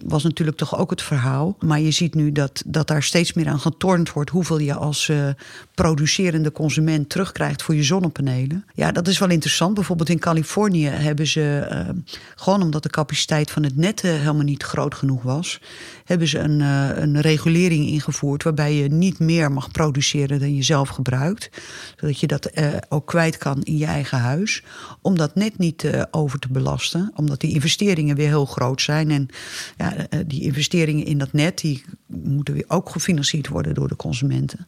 was 0.04 0.22
natuurlijk 0.22 0.56
toch 0.56 0.78
ook 0.78 0.90
het 0.90 1.02
verhaal. 1.02 1.56
Maar 1.60 1.80
je 1.80 1.90
ziet 1.90 2.14
nu 2.14 2.32
dat, 2.32 2.62
dat 2.66 2.86
daar 2.86 3.02
steeds 3.02 3.32
meer 3.32 3.48
aan 3.48 3.60
getornd 3.60 4.12
wordt 4.12 4.30
hoeveel 4.30 4.58
je 4.58 4.74
als 4.74 5.08
uh, 5.08 5.28
producerende 5.74 6.52
consument 6.52 7.08
terugkrijgt 7.08 7.62
voor 7.62 7.74
je 7.74 7.82
zonnepanelen. 7.82 8.64
Ja, 8.74 8.92
dat 8.92 9.08
is 9.08 9.18
wel 9.18 9.30
interessant. 9.30 9.74
Bijvoorbeeld 9.74 10.08
in 10.08 10.18
Californië 10.18 10.86
hebben 10.86 11.26
ze, 11.26 11.68
uh, 11.72 12.18
gewoon 12.34 12.62
omdat 12.62 12.82
de 12.82 12.88
capaciteit 12.88 13.50
van 13.50 13.62
het 13.62 13.76
net 13.76 14.00
helemaal 14.00 14.42
niet 14.42 14.62
groot 14.62 14.94
genoeg 14.94 15.22
was, 15.22 15.60
hebben 16.06 16.28
ze 16.28 16.38
een, 16.38 16.60
een 16.60 17.20
regulering 17.20 17.86
ingevoerd 17.86 18.42
waarbij 18.42 18.74
je 18.74 18.88
niet 18.88 19.18
meer 19.18 19.52
mag 19.52 19.70
produceren 19.70 20.40
dan 20.40 20.54
je 20.54 20.62
zelf 20.62 20.88
gebruikt. 20.88 21.50
Zodat 21.96 22.20
je 22.20 22.26
dat 22.26 22.50
ook 22.88 23.06
kwijt 23.06 23.36
kan 23.36 23.62
in 23.62 23.76
je 23.76 23.86
eigen 23.86 24.18
huis. 24.18 24.62
Om 25.02 25.16
dat 25.16 25.34
net 25.34 25.58
niet 25.58 26.06
over 26.10 26.38
te 26.38 26.48
belasten, 26.48 27.12
omdat 27.14 27.40
die 27.40 27.54
investeringen 27.54 28.16
weer 28.16 28.28
heel 28.28 28.46
groot 28.46 28.82
zijn. 28.82 29.10
En 29.10 29.28
ja, 29.76 29.96
eh, 29.96 30.20
die 30.26 30.42
investeringen 30.42 31.06
in 31.06 31.18
dat 31.18 31.32
net, 31.32 31.58
die 31.58 31.84
moeten 32.06 32.54
weer 32.54 32.64
ook 32.68 32.90
gefinancierd 32.90 33.48
worden 33.48 33.74
door 33.74 33.88
de 33.88 33.96
consumenten. 33.96 34.66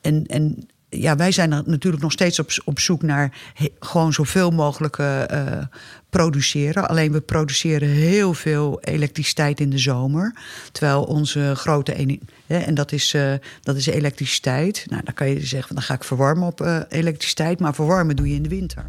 En, 0.00 0.26
en 0.26 0.68
ja, 0.88 1.16
wij 1.16 1.32
zijn 1.32 1.48
natuurlijk 1.48 2.02
nog 2.02 2.12
steeds 2.12 2.38
op, 2.38 2.50
op 2.64 2.78
zoek 2.78 3.02
naar 3.02 3.32
gewoon 3.80 4.12
zoveel 4.12 4.50
mogelijk 4.50 4.98
uh, 4.98 5.22
produceren. 6.10 6.88
Alleen 6.88 7.12
we 7.12 7.20
produceren 7.20 7.88
heel 7.88 8.34
veel 8.34 8.80
elektriciteit 8.80 9.60
in 9.60 9.70
de 9.70 9.78
zomer. 9.78 10.34
Terwijl 10.72 11.02
onze 11.02 11.52
grote 11.54 11.94
energie. 11.94 12.20
En 12.46 12.74
dat 12.74 12.92
is, 12.92 13.14
uh, 13.14 13.32
dat 13.62 13.76
is 13.76 13.86
elektriciteit. 13.86 14.84
Nou, 14.88 15.02
dan 15.04 15.14
kan 15.14 15.28
je 15.28 15.46
zeggen, 15.46 15.74
dan 15.74 15.84
ga 15.84 15.94
ik 15.94 16.04
verwarmen 16.04 16.46
op 16.46 16.60
uh, 16.60 16.80
elektriciteit. 16.88 17.60
Maar 17.60 17.74
verwarmen 17.74 18.16
doe 18.16 18.28
je 18.28 18.34
in 18.34 18.42
de 18.42 18.48
winter. 18.48 18.86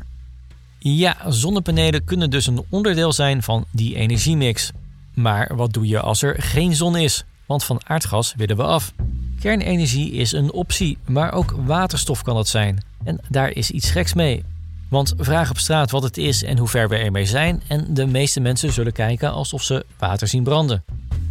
Ja, 0.79 1.17
zonnepanelen 1.27 2.03
kunnen 2.03 2.29
dus 2.29 2.47
een 2.47 2.65
onderdeel 2.69 3.13
zijn 3.13 3.43
van 3.43 3.65
die 3.71 3.95
energiemix. 3.95 4.71
Maar 5.13 5.55
wat 5.55 5.73
doe 5.73 5.87
je 5.87 5.99
als 5.99 6.21
er 6.21 6.35
geen 6.41 6.75
zon 6.75 6.97
is? 6.97 7.25
Want 7.45 7.63
van 7.63 7.81
aardgas 7.83 8.33
willen 8.37 8.57
we 8.57 8.63
af. 8.63 8.93
Kernenergie 9.39 10.11
is 10.11 10.31
een 10.31 10.51
optie, 10.51 10.97
maar 11.05 11.33
ook 11.33 11.55
waterstof 11.65 12.21
kan 12.21 12.37
het 12.37 12.47
zijn. 12.47 12.83
En 13.03 13.19
daar 13.29 13.49
is 13.49 13.71
iets 13.71 13.91
geks 13.91 14.13
mee. 14.13 14.43
Want 14.89 15.13
vraag 15.17 15.49
op 15.49 15.57
straat 15.57 15.91
wat 15.91 16.03
het 16.03 16.17
is 16.17 16.43
en 16.43 16.57
hoe 16.57 16.67
ver 16.67 16.89
we 16.89 16.95
ermee 16.95 17.25
zijn, 17.25 17.61
en 17.67 17.85
de 17.93 18.05
meeste 18.05 18.39
mensen 18.39 18.73
zullen 18.73 18.93
kijken 18.93 19.31
alsof 19.31 19.63
ze 19.63 19.85
water 19.97 20.27
zien 20.27 20.43
branden. 20.43 20.83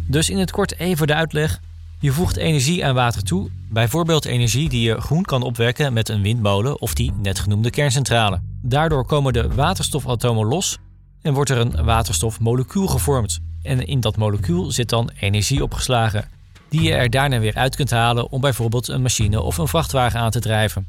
Dus 0.05 0.29
in 0.29 0.37
het 0.37 0.51
kort 0.51 0.79
even 0.79 1.07
de 1.07 1.13
uitleg. 1.13 1.59
Je 1.99 2.11
voegt 2.11 2.37
energie 2.37 2.85
aan 2.85 2.95
water 2.95 3.23
toe, 3.23 3.49
bijvoorbeeld 3.69 4.25
energie 4.25 4.69
die 4.69 4.81
je 4.81 5.01
groen 5.01 5.23
kan 5.23 5.43
opwekken 5.43 5.93
met 5.93 6.09
een 6.09 6.21
windmolen 6.21 6.81
of 6.81 6.93
die 6.93 7.11
net 7.21 7.39
genoemde 7.39 7.69
kerncentrale. 7.69 8.39
Daardoor 8.61 9.05
komen 9.05 9.33
de 9.33 9.47
waterstofatomen 9.47 10.45
los 10.45 10.77
en 11.21 11.33
wordt 11.33 11.49
er 11.49 11.57
een 11.57 11.83
waterstofmolecuul 11.83 12.87
gevormd. 12.87 13.39
En 13.61 13.87
in 13.87 13.99
dat 13.99 14.17
molecuul 14.17 14.71
zit 14.71 14.89
dan 14.89 15.09
energie 15.19 15.63
opgeslagen, 15.63 16.29
die 16.69 16.81
je 16.81 16.93
er 16.93 17.09
daarna 17.09 17.39
weer 17.39 17.55
uit 17.55 17.75
kunt 17.75 17.91
halen 17.91 18.31
om 18.31 18.41
bijvoorbeeld 18.41 18.87
een 18.87 19.01
machine 19.01 19.41
of 19.41 19.57
een 19.57 19.67
vrachtwagen 19.67 20.19
aan 20.19 20.31
te 20.31 20.39
drijven. 20.39 20.87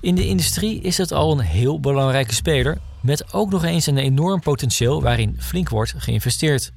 In 0.00 0.14
de 0.14 0.26
industrie 0.26 0.80
is 0.80 0.98
het 0.98 1.12
al 1.12 1.32
een 1.32 1.44
heel 1.44 1.80
belangrijke 1.80 2.34
speler, 2.34 2.78
met 3.00 3.32
ook 3.32 3.50
nog 3.50 3.64
eens 3.64 3.86
een 3.86 3.98
enorm 3.98 4.40
potentieel 4.40 5.02
waarin 5.02 5.36
flink 5.38 5.68
wordt 5.68 5.94
geïnvesteerd. 5.96 6.72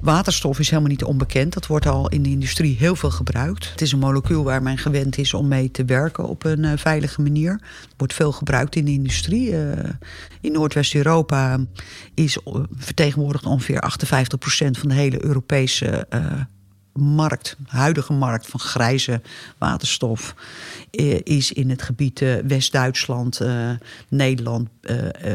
Waterstof 0.00 0.58
is 0.58 0.70
helemaal 0.70 0.90
niet 0.90 1.04
onbekend. 1.04 1.52
Dat 1.52 1.66
wordt 1.66 1.86
al 1.86 2.08
in 2.08 2.22
de 2.22 2.28
industrie 2.28 2.76
heel 2.76 2.96
veel 2.96 3.10
gebruikt. 3.10 3.70
Het 3.70 3.80
is 3.80 3.92
een 3.92 3.98
molecuul 3.98 4.44
waar 4.44 4.62
men 4.62 4.78
gewend 4.78 5.18
is 5.18 5.34
om 5.34 5.48
mee 5.48 5.70
te 5.70 5.84
werken 5.84 6.28
op 6.28 6.44
een 6.44 6.62
uh, 6.62 6.72
veilige 6.76 7.22
manier. 7.22 7.52
Het 7.52 7.94
wordt 7.96 8.14
veel 8.14 8.32
gebruikt 8.32 8.76
in 8.76 8.84
de 8.84 8.90
industrie. 8.90 9.50
Uh, 9.50 9.72
in 10.40 10.52
Noordwest-Europa 10.52 11.58
is 12.14 12.38
uh, 12.46 12.54
vertegenwoordigt 12.76 13.46
ongeveer 13.46 13.82
58% 13.82 14.70
van 14.70 14.88
de 14.88 14.94
hele 14.94 15.24
Europese 15.24 16.06
markt, 16.96 17.56
huidige 17.66 18.12
markt 18.12 18.46
van 18.46 18.60
grijze 18.60 19.20
waterstof, 19.58 20.34
is 21.22 21.52
in 21.52 21.70
het 21.70 21.82
gebied 21.82 22.24
West-Duitsland, 22.46 23.40
Nederland, 24.08 24.68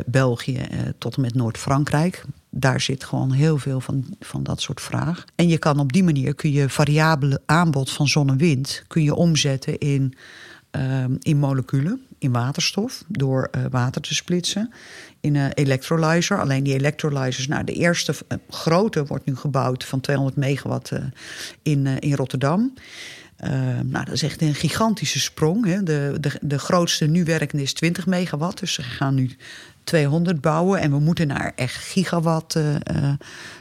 België 0.06 0.68
tot 0.98 1.16
en 1.16 1.22
met 1.22 1.36
Noord-Frankrijk 1.36 2.26
daar 2.52 2.82
zit 2.82 3.04
gewoon 3.04 3.32
heel 3.32 3.58
veel 3.58 3.80
van, 3.80 4.06
van 4.20 4.44
dat 4.44 4.62
soort 4.62 4.82
vraag. 4.82 5.26
En 5.36 5.48
je 5.48 5.58
kan 5.58 5.80
op 5.80 5.94
die 5.94 6.04
manier 6.04 6.36
kun 6.36 6.52
je 6.52 6.70
variabele 6.70 7.42
aanbod 7.46 7.92
van 7.92 8.08
zon 8.08 8.30
en 8.30 8.38
wind 8.38 8.84
kun 8.88 9.04
je 9.04 9.16
omzetten 9.16 9.78
in, 9.78 10.14
uh, 10.76 11.04
in 11.20 11.38
moleculen, 11.38 12.02
in 12.18 12.32
waterstof, 12.32 13.04
door 13.08 13.50
uh, 13.56 13.66
water 13.70 14.02
te 14.02 14.16
splitsen. 14.16 14.74
In 15.20 15.36
een 15.36 15.52
electrolyzer. 15.52 16.40
Alleen 16.40 16.64
die 16.64 16.74
electrolyzers, 16.74 17.48
nou, 17.48 17.64
de 17.64 17.74
eerste 17.74 18.14
uh, 18.14 18.38
grote 18.50 19.06
wordt 19.06 19.26
nu 19.26 19.36
gebouwd 19.36 19.86
van 19.86 20.00
200 20.00 20.38
megawatt 20.38 20.92
in, 21.62 21.88
in 21.88 22.14
Rotterdam. 22.14 22.74
Uh, 23.44 23.50
nou, 23.84 24.06
dat 24.06 24.14
is 24.14 24.24
echt 24.24 24.42
een 24.42 24.56
gigantische 24.56 25.20
sprong. 25.20 25.66
Hè. 25.66 25.84
De, 25.84 26.18
de, 26.20 26.32
de 26.42 26.60
grootste 26.60 27.06
nu 27.06 27.24
werkende 27.24 27.64
is 27.64 27.74
20 27.74 28.06
megawatt. 28.06 28.60
Dus 28.60 28.74
ze 28.74 28.84
gaan 28.84 29.16
nu 29.16 29.36
200 29.84 30.42
bouwen. 30.42 30.80
En 30.80 30.92
we 30.92 31.00
moeten 31.00 31.28
naar 31.28 31.52
echt 31.56 31.76
gigawatt 31.76 32.56
uh, 32.56 32.66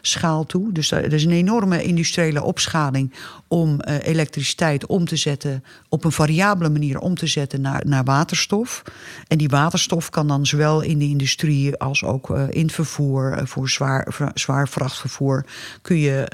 schaal 0.00 0.47
toe. 0.47 0.73
Dus 0.73 0.91
er 0.91 1.12
is 1.12 1.25
een 1.25 1.31
enorme 1.31 1.83
industriële 1.83 2.43
opschaling 2.43 3.12
om 3.49 3.79
uh, 3.89 3.95
elektriciteit 4.03 4.87
om 4.87 5.05
te 5.05 5.17
zetten, 5.17 5.65
op 5.89 6.05
een 6.05 6.12
variabele 6.12 6.71
manier 6.71 6.99
om 6.99 7.15
te 7.15 7.27
zetten 7.27 7.61
naar, 7.61 7.83
naar 7.87 8.05
waterstof. 8.05 8.83
En 9.29 9.39
die 9.39 9.49
waterstof 9.49 10.11
kan 10.11 10.29
dan 10.29 10.47
zowel 10.47 10.81
in 10.81 10.99
de 10.99 11.09
industrie 11.09 11.77
als 11.77 12.05
ook 12.05 12.31
in 12.31 12.62
het 12.62 12.73
vervoer, 12.73 13.41
voor 13.45 13.69
zwaar, 13.69 14.17
zwaar 14.35 14.69
vrachtvervoer, 14.69 15.45
kun 15.83 15.97
je. 15.97 16.29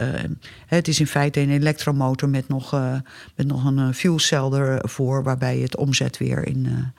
het 0.66 0.88
is 0.88 1.00
in 1.00 1.07
feite 1.07 1.40
een 1.40 1.50
elektromotor 1.50 2.28
met 2.28 2.49
nog, 2.49 2.71
met 3.35 3.47
nog 3.47 3.64
een 3.64 3.95
fuelcel 3.95 4.57
ervoor, 4.57 5.23
waarbij 5.23 5.57
je 5.57 5.62
het 5.62 5.76
omzet 5.76 6.19
weer 6.19 6.47
in 6.47 6.93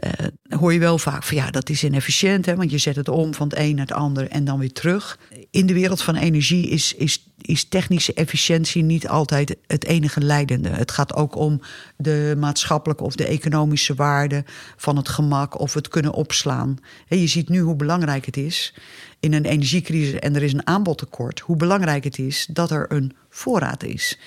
uh, 0.00 0.58
hoor 0.58 0.72
je 0.72 0.78
wel 0.78 0.98
vaak 0.98 1.22
van 1.22 1.36
ja, 1.36 1.50
dat 1.50 1.68
is 1.68 1.84
inefficiënt, 1.84 2.46
hè, 2.46 2.56
want 2.56 2.70
je 2.70 2.78
zet 2.78 2.96
het 2.96 3.08
om 3.08 3.34
van 3.34 3.48
het 3.48 3.58
een 3.58 3.74
naar 3.74 3.86
het 3.86 3.96
ander 3.96 4.28
en 4.28 4.44
dan 4.44 4.58
weer 4.58 4.72
terug. 4.72 5.18
In 5.50 5.66
de 5.66 5.74
wereld 5.74 6.02
van 6.02 6.14
energie 6.14 6.68
is, 6.68 6.94
is, 6.94 7.32
is 7.40 7.64
technische 7.64 8.14
efficiëntie 8.14 8.82
niet 8.82 9.08
altijd 9.08 9.56
het 9.66 9.84
enige 9.84 10.20
leidende. 10.20 10.68
Het 10.68 10.90
gaat 10.90 11.14
ook 11.14 11.36
om 11.36 11.60
de 11.96 12.34
maatschappelijke 12.38 13.04
of 13.04 13.14
de 13.14 13.26
economische 13.26 13.94
waarde 13.94 14.44
van 14.76 14.96
het 14.96 15.08
gemak 15.08 15.60
of 15.60 15.74
het 15.74 15.88
kunnen 15.88 16.12
opslaan. 16.12 16.76
Je 17.08 17.26
ziet 17.26 17.48
nu 17.48 17.60
hoe 17.60 17.76
belangrijk 17.76 18.26
het 18.26 18.36
is 18.36 18.74
in 19.26 19.32
een 19.32 19.44
energiecrisis 19.44 20.18
en 20.18 20.34
er 20.34 20.42
is 20.42 20.52
een 20.52 20.66
aanbodtekort, 20.66 21.40
hoe 21.40 21.56
belangrijk 21.56 22.04
het 22.04 22.18
is 22.18 22.46
dat 22.50 22.70
er 22.70 22.92
een 22.92 23.16
voorraad 23.28 23.82
is. 23.82 24.18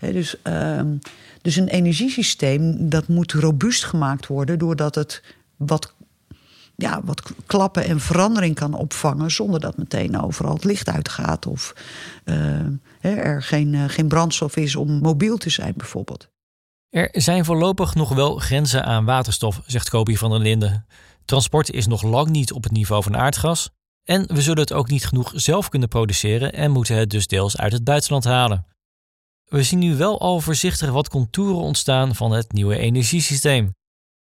Dus. 0.00 0.36
Uh, 0.44 0.80
dus 1.46 1.56
een 1.56 1.68
energiesysteem 1.68 2.88
dat 2.88 3.08
moet 3.08 3.32
robuust 3.32 3.84
gemaakt 3.84 4.26
worden 4.26 4.58
doordat 4.58 4.94
het 4.94 5.22
wat, 5.56 5.94
ja, 6.76 7.00
wat 7.04 7.22
klappen 7.46 7.84
en 7.84 8.00
verandering 8.00 8.54
kan 8.54 8.74
opvangen 8.74 9.30
zonder 9.30 9.60
dat 9.60 9.76
meteen 9.76 10.20
overal 10.20 10.54
het 10.54 10.64
licht 10.64 10.88
uitgaat 10.88 11.46
of 11.46 11.74
uh, 12.24 12.60
er 13.00 13.42
geen, 13.42 13.72
uh, 13.72 13.84
geen 13.86 14.08
brandstof 14.08 14.56
is 14.56 14.76
om 14.76 14.98
mobiel 14.98 15.36
te 15.36 15.50
zijn 15.50 15.72
bijvoorbeeld. 15.76 16.28
Er 16.90 17.08
zijn 17.12 17.44
voorlopig 17.44 17.94
nog 17.94 18.14
wel 18.14 18.36
grenzen 18.36 18.84
aan 18.84 19.04
waterstof, 19.04 19.62
zegt 19.66 19.88
Kobi 19.88 20.16
van 20.16 20.30
der 20.30 20.40
Linden. 20.40 20.86
Transport 21.24 21.70
is 21.70 21.86
nog 21.86 22.02
lang 22.02 22.28
niet 22.28 22.52
op 22.52 22.62
het 22.62 22.72
niveau 22.72 23.02
van 23.02 23.16
aardgas. 23.16 23.70
En 24.06 24.26
we 24.34 24.42
zullen 24.42 24.60
het 24.60 24.72
ook 24.72 24.88
niet 24.88 25.06
genoeg 25.06 25.32
zelf 25.34 25.68
kunnen 25.68 25.88
produceren 25.88 26.52
en 26.52 26.70
moeten 26.70 26.96
het 26.96 27.10
dus 27.10 27.26
deels 27.26 27.56
uit 27.56 27.72
het 27.72 27.84
buitenland 27.84 28.24
halen. 28.24 28.66
We 29.44 29.62
zien 29.62 29.78
nu 29.78 29.96
wel 29.96 30.20
al 30.20 30.40
voorzichtig 30.40 30.90
wat 30.90 31.08
contouren 31.08 31.56
ontstaan 31.56 32.14
van 32.14 32.32
het 32.32 32.52
nieuwe 32.52 32.78
energiesysteem. 32.78 33.74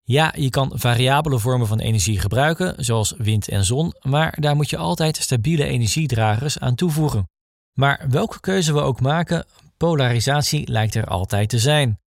Ja, 0.03 0.33
je 0.37 0.49
kan 0.49 0.71
variabele 0.73 1.39
vormen 1.39 1.67
van 1.67 1.79
energie 1.79 2.19
gebruiken, 2.19 2.85
zoals 2.85 3.13
wind 3.17 3.47
en 3.47 3.65
zon, 3.65 3.93
maar 4.01 4.37
daar 4.39 4.55
moet 4.55 4.69
je 4.69 4.77
altijd 4.77 5.17
stabiele 5.17 5.65
energiedragers 5.65 6.59
aan 6.59 6.75
toevoegen. 6.75 7.29
Maar 7.73 8.05
welke 8.09 8.39
keuze 8.39 8.73
we 8.73 8.79
ook 8.79 9.01
maken, 9.01 9.45
polarisatie 9.77 10.71
lijkt 10.71 10.95
er 10.95 11.05
altijd 11.05 11.49
te 11.49 11.59
zijn. 11.59 11.99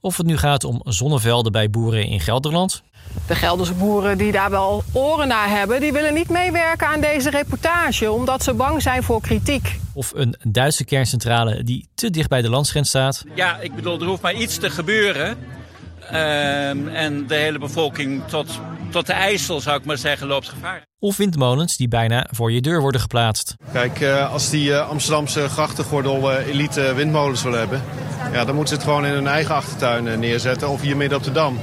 Of 0.00 0.16
het 0.16 0.26
nu 0.26 0.36
gaat 0.36 0.64
om 0.64 0.80
zonnevelden 0.84 1.52
bij 1.52 1.70
boeren 1.70 2.06
in 2.06 2.20
Gelderland. 2.20 2.82
De 3.26 3.34
Gelderse 3.34 3.74
boeren 3.74 4.18
die 4.18 4.32
daar 4.32 4.50
wel 4.50 4.82
oren 4.92 5.28
naar 5.28 5.48
hebben, 5.48 5.80
die 5.80 5.92
willen 5.92 6.14
niet 6.14 6.28
meewerken 6.28 6.86
aan 6.86 7.00
deze 7.00 7.30
reportage 7.30 8.10
omdat 8.10 8.42
ze 8.42 8.54
bang 8.54 8.82
zijn 8.82 9.02
voor 9.02 9.20
kritiek. 9.20 9.80
Of 9.92 10.12
een 10.14 10.36
Duitse 10.42 10.84
kerncentrale 10.84 11.62
die 11.62 11.88
te 11.94 12.10
dicht 12.10 12.28
bij 12.28 12.42
de 12.42 12.50
landsgrens 12.50 12.88
staat. 12.88 13.24
Ja, 13.34 13.58
ik 13.58 13.74
bedoel, 13.74 14.00
er 14.00 14.06
hoeft 14.06 14.22
maar 14.22 14.34
iets 14.34 14.58
te 14.58 14.70
gebeuren. 14.70 15.38
Um, 16.06 16.88
en 16.88 17.26
de 17.26 17.34
hele 17.34 17.58
bevolking 17.58 18.22
tot, 18.26 18.60
tot 18.90 19.06
de 19.06 19.12
IJssel, 19.12 19.60
zou 19.60 19.78
ik 19.78 19.84
maar 19.84 19.98
zeggen, 19.98 20.26
loopt 20.26 20.48
gevaar. 20.48 20.84
Of 20.98 21.16
windmolens 21.16 21.76
die 21.76 21.88
bijna 21.88 22.26
voor 22.30 22.52
je 22.52 22.60
deur 22.60 22.80
worden 22.80 23.00
geplaatst. 23.00 23.54
Kijk, 23.72 24.00
uh, 24.00 24.32
als 24.32 24.50
die 24.50 24.68
uh, 24.68 24.88
Amsterdamse 24.88 25.48
grachtengordel 25.48 26.32
uh, 26.32 26.46
elite 26.46 26.92
windmolens 26.94 27.42
willen 27.42 27.58
hebben... 27.58 27.82
Ja, 28.32 28.44
dan 28.44 28.54
moeten 28.54 28.74
ze 28.74 28.74
het 28.74 28.90
gewoon 28.90 29.06
in 29.06 29.12
hun 29.12 29.26
eigen 29.26 29.54
achtertuin 29.54 30.20
neerzetten 30.20 30.68
of 30.68 30.80
hier 30.80 30.96
midden 30.96 31.18
op 31.18 31.24
de 31.24 31.32
Dam. 31.32 31.60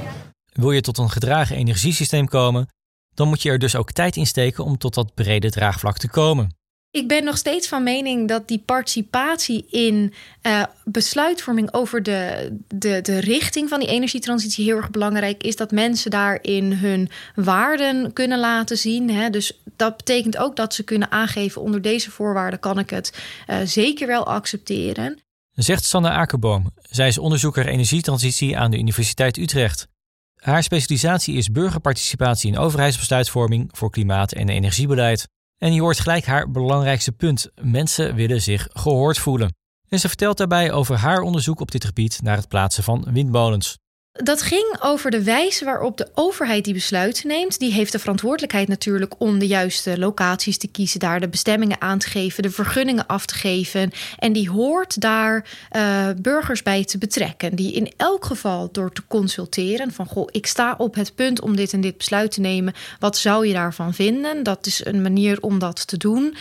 Wil 0.52 0.70
je 0.70 0.80
tot 0.80 0.98
een 0.98 1.10
gedragen 1.10 1.56
energiesysteem 1.56 2.28
komen, 2.28 2.68
dan 3.14 3.28
moet 3.28 3.42
je 3.42 3.50
er 3.50 3.58
dus 3.58 3.76
ook 3.76 3.92
tijd 3.92 4.16
in 4.16 4.26
steken 4.26 4.64
om 4.64 4.78
tot 4.78 4.94
dat 4.94 5.14
brede 5.14 5.50
draagvlak 5.50 5.98
te 5.98 6.08
komen. 6.08 6.56
Ik 6.90 7.08
ben 7.08 7.24
nog 7.24 7.36
steeds 7.36 7.68
van 7.68 7.82
mening 7.82 8.28
dat 8.28 8.48
die 8.48 8.62
participatie 8.64 9.66
in 9.70 10.14
uh, 10.42 10.62
besluitvorming 10.84 11.72
over 11.72 12.02
de, 12.02 12.50
de, 12.68 13.00
de 13.00 13.18
richting 13.18 13.68
van 13.68 13.80
die 13.80 13.88
energietransitie 13.88 14.64
heel 14.64 14.76
erg 14.76 14.90
belangrijk 14.90 15.42
is. 15.42 15.56
Dat 15.56 15.70
mensen 15.70 16.10
daarin 16.10 16.72
hun 16.72 17.10
waarden 17.34 18.12
kunnen 18.12 18.38
laten 18.38 18.78
zien. 18.78 19.10
Hè. 19.10 19.30
Dus 19.30 19.60
dat 19.76 19.96
betekent 19.96 20.36
ook 20.36 20.56
dat 20.56 20.74
ze 20.74 20.82
kunnen 20.82 21.10
aangeven: 21.10 21.62
onder 21.62 21.82
deze 21.82 22.10
voorwaarden 22.10 22.60
kan 22.60 22.78
ik 22.78 22.90
het 22.90 23.22
uh, 23.50 23.56
zeker 23.64 24.06
wel 24.06 24.26
accepteren. 24.26 25.23
Zegt 25.54 25.84
Sanne 25.84 26.10
Akerboom. 26.10 26.70
Zij 26.82 27.08
is 27.08 27.18
onderzoeker 27.18 27.66
energietransitie 27.66 28.58
aan 28.58 28.70
de 28.70 28.78
Universiteit 28.78 29.36
Utrecht. 29.36 29.88
Haar 30.36 30.62
specialisatie 30.62 31.36
is 31.36 31.50
burgerparticipatie 31.50 32.52
in 32.52 32.58
overheidsbesluitvorming 32.58 33.68
voor 33.72 33.90
klimaat- 33.90 34.32
en 34.32 34.48
energiebeleid. 34.48 35.28
En 35.58 35.72
je 35.72 35.80
hoort 35.80 36.00
gelijk 36.00 36.24
haar 36.24 36.50
belangrijkste 36.50 37.12
punt: 37.12 37.50
mensen 37.60 38.14
willen 38.14 38.42
zich 38.42 38.68
gehoord 38.72 39.18
voelen. 39.18 39.54
En 39.88 40.00
ze 40.00 40.08
vertelt 40.08 40.36
daarbij 40.38 40.72
over 40.72 40.96
haar 40.96 41.20
onderzoek 41.20 41.60
op 41.60 41.70
dit 41.70 41.84
gebied 41.84 42.22
naar 42.22 42.36
het 42.36 42.48
plaatsen 42.48 42.84
van 42.84 43.06
windmolens. 43.12 43.78
Dat 44.22 44.42
ging 44.42 44.76
over 44.80 45.10
de 45.10 45.22
wijze 45.22 45.64
waarop 45.64 45.96
de 45.96 46.08
overheid 46.14 46.64
die 46.64 46.74
besluiten 46.74 47.28
neemt. 47.28 47.58
Die 47.58 47.72
heeft 47.72 47.92
de 47.92 47.98
verantwoordelijkheid 47.98 48.68
natuurlijk 48.68 49.14
om 49.18 49.38
de 49.38 49.46
juiste 49.46 49.98
locaties 49.98 50.58
te 50.58 50.68
kiezen, 50.68 51.00
daar 51.00 51.20
de 51.20 51.28
bestemmingen 51.28 51.80
aan 51.80 51.98
te 51.98 52.08
geven, 52.08 52.42
de 52.42 52.50
vergunningen 52.50 53.06
af 53.06 53.26
te 53.26 53.34
geven. 53.34 53.90
En 54.18 54.32
die 54.32 54.50
hoort 54.50 55.00
daar 55.00 55.44
uh, 55.76 56.08
burgers 56.20 56.62
bij 56.62 56.84
te 56.84 56.98
betrekken. 56.98 57.54
Die 57.54 57.72
in 57.72 57.92
elk 57.96 58.24
geval 58.24 58.68
door 58.72 58.92
te 58.92 59.02
consulteren 59.08 59.92
van 59.92 60.06
goh, 60.06 60.28
ik 60.30 60.46
sta 60.46 60.74
op 60.78 60.94
het 60.94 61.14
punt 61.14 61.40
om 61.40 61.56
dit 61.56 61.72
en 61.72 61.80
dit 61.80 61.96
besluit 61.96 62.30
te 62.30 62.40
nemen. 62.40 62.74
Wat 62.98 63.16
zou 63.16 63.46
je 63.46 63.52
daarvan 63.52 63.94
vinden? 63.94 64.42
Dat 64.42 64.66
is 64.66 64.84
een 64.84 65.02
manier 65.02 65.40
om 65.40 65.58
dat 65.58 65.86
te 65.86 65.96
doen. 65.96 66.36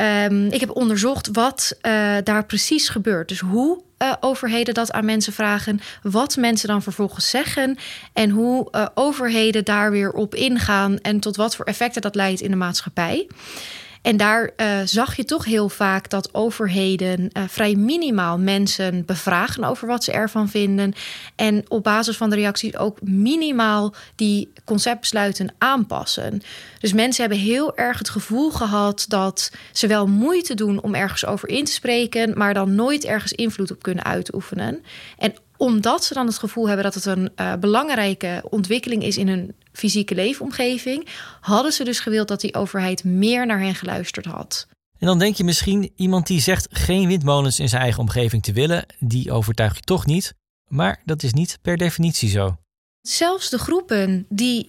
Um, 0.00 0.46
ik 0.46 0.60
heb 0.60 0.76
onderzocht 0.76 1.28
wat 1.32 1.76
uh, 1.82 2.16
daar 2.24 2.46
precies 2.46 2.88
gebeurt. 2.88 3.28
Dus 3.28 3.40
hoe 3.40 3.82
uh, 3.98 4.12
overheden 4.20 4.74
dat 4.74 4.92
aan 4.92 5.04
mensen 5.04 5.32
vragen, 5.32 5.80
wat 6.02 6.36
mensen 6.36 6.68
dan 6.68 6.82
vervolgens 6.82 7.30
zeggen 7.30 7.78
en 8.12 8.30
hoe 8.30 8.68
uh, 8.72 8.86
overheden 8.94 9.64
daar 9.64 9.90
weer 9.90 10.12
op 10.12 10.34
ingaan 10.34 10.98
en 10.98 11.20
tot 11.20 11.36
wat 11.36 11.56
voor 11.56 11.64
effecten 11.64 12.02
dat 12.02 12.14
leidt 12.14 12.40
in 12.40 12.50
de 12.50 12.56
maatschappij. 12.56 13.26
En 14.02 14.16
daar 14.16 14.50
uh, 14.56 14.78
zag 14.84 15.16
je 15.16 15.24
toch 15.24 15.44
heel 15.44 15.68
vaak 15.68 16.10
dat 16.10 16.34
overheden 16.34 17.30
uh, 17.32 17.42
vrij 17.48 17.74
minimaal 17.74 18.38
mensen 18.38 19.04
bevragen 19.04 19.64
over 19.64 19.86
wat 19.86 20.04
ze 20.04 20.12
ervan 20.12 20.48
vinden. 20.48 20.94
En 21.36 21.64
op 21.68 21.82
basis 21.82 22.16
van 22.16 22.30
de 22.30 22.36
reacties 22.36 22.76
ook 22.76 22.98
minimaal 23.02 23.94
die 24.14 24.52
conceptbesluiten 24.64 25.54
aanpassen. 25.58 26.42
Dus 26.78 26.92
mensen 26.92 27.20
hebben 27.20 27.40
heel 27.42 27.76
erg 27.76 27.98
het 27.98 28.08
gevoel 28.08 28.50
gehad 28.50 29.04
dat 29.08 29.52
ze 29.72 29.86
wel 29.86 30.06
moeite 30.06 30.54
doen 30.54 30.82
om 30.82 30.94
ergens 30.94 31.26
over 31.26 31.48
in 31.48 31.64
te 31.64 31.72
spreken, 31.72 32.38
maar 32.38 32.54
dan 32.54 32.74
nooit 32.74 33.04
ergens 33.04 33.32
invloed 33.32 33.70
op 33.70 33.82
kunnen 33.82 34.04
uitoefenen. 34.04 34.84
En 35.18 35.34
omdat 35.62 36.04
ze 36.04 36.14
dan 36.14 36.26
het 36.26 36.38
gevoel 36.38 36.66
hebben 36.66 36.84
dat 36.84 36.94
het 36.94 37.04
een 37.04 37.30
uh, 37.36 37.54
belangrijke 37.54 38.44
ontwikkeling 38.50 39.02
is 39.02 39.16
in 39.16 39.28
hun 39.28 39.54
fysieke 39.72 40.14
leefomgeving, 40.14 41.06
hadden 41.40 41.72
ze 41.72 41.84
dus 41.84 42.00
gewild 42.00 42.28
dat 42.28 42.40
die 42.40 42.54
overheid 42.54 43.04
meer 43.04 43.46
naar 43.46 43.60
hen 43.60 43.74
geluisterd 43.74 44.26
had. 44.26 44.66
En 44.98 45.06
dan 45.06 45.18
denk 45.18 45.36
je 45.36 45.44
misschien, 45.44 45.92
iemand 45.96 46.26
die 46.26 46.40
zegt 46.40 46.68
geen 46.70 47.06
windmolens 47.06 47.60
in 47.60 47.68
zijn 47.68 47.82
eigen 47.82 48.00
omgeving 48.00 48.42
te 48.42 48.52
willen, 48.52 48.86
die 48.98 49.32
overtuig 49.32 49.74
je 49.74 49.80
toch 49.80 50.06
niet. 50.06 50.34
Maar 50.68 51.00
dat 51.04 51.22
is 51.22 51.32
niet 51.32 51.58
per 51.62 51.76
definitie 51.76 52.28
zo. 52.28 52.56
Zelfs 53.00 53.50
de 53.50 53.58
groepen 53.58 54.26
die 54.28 54.66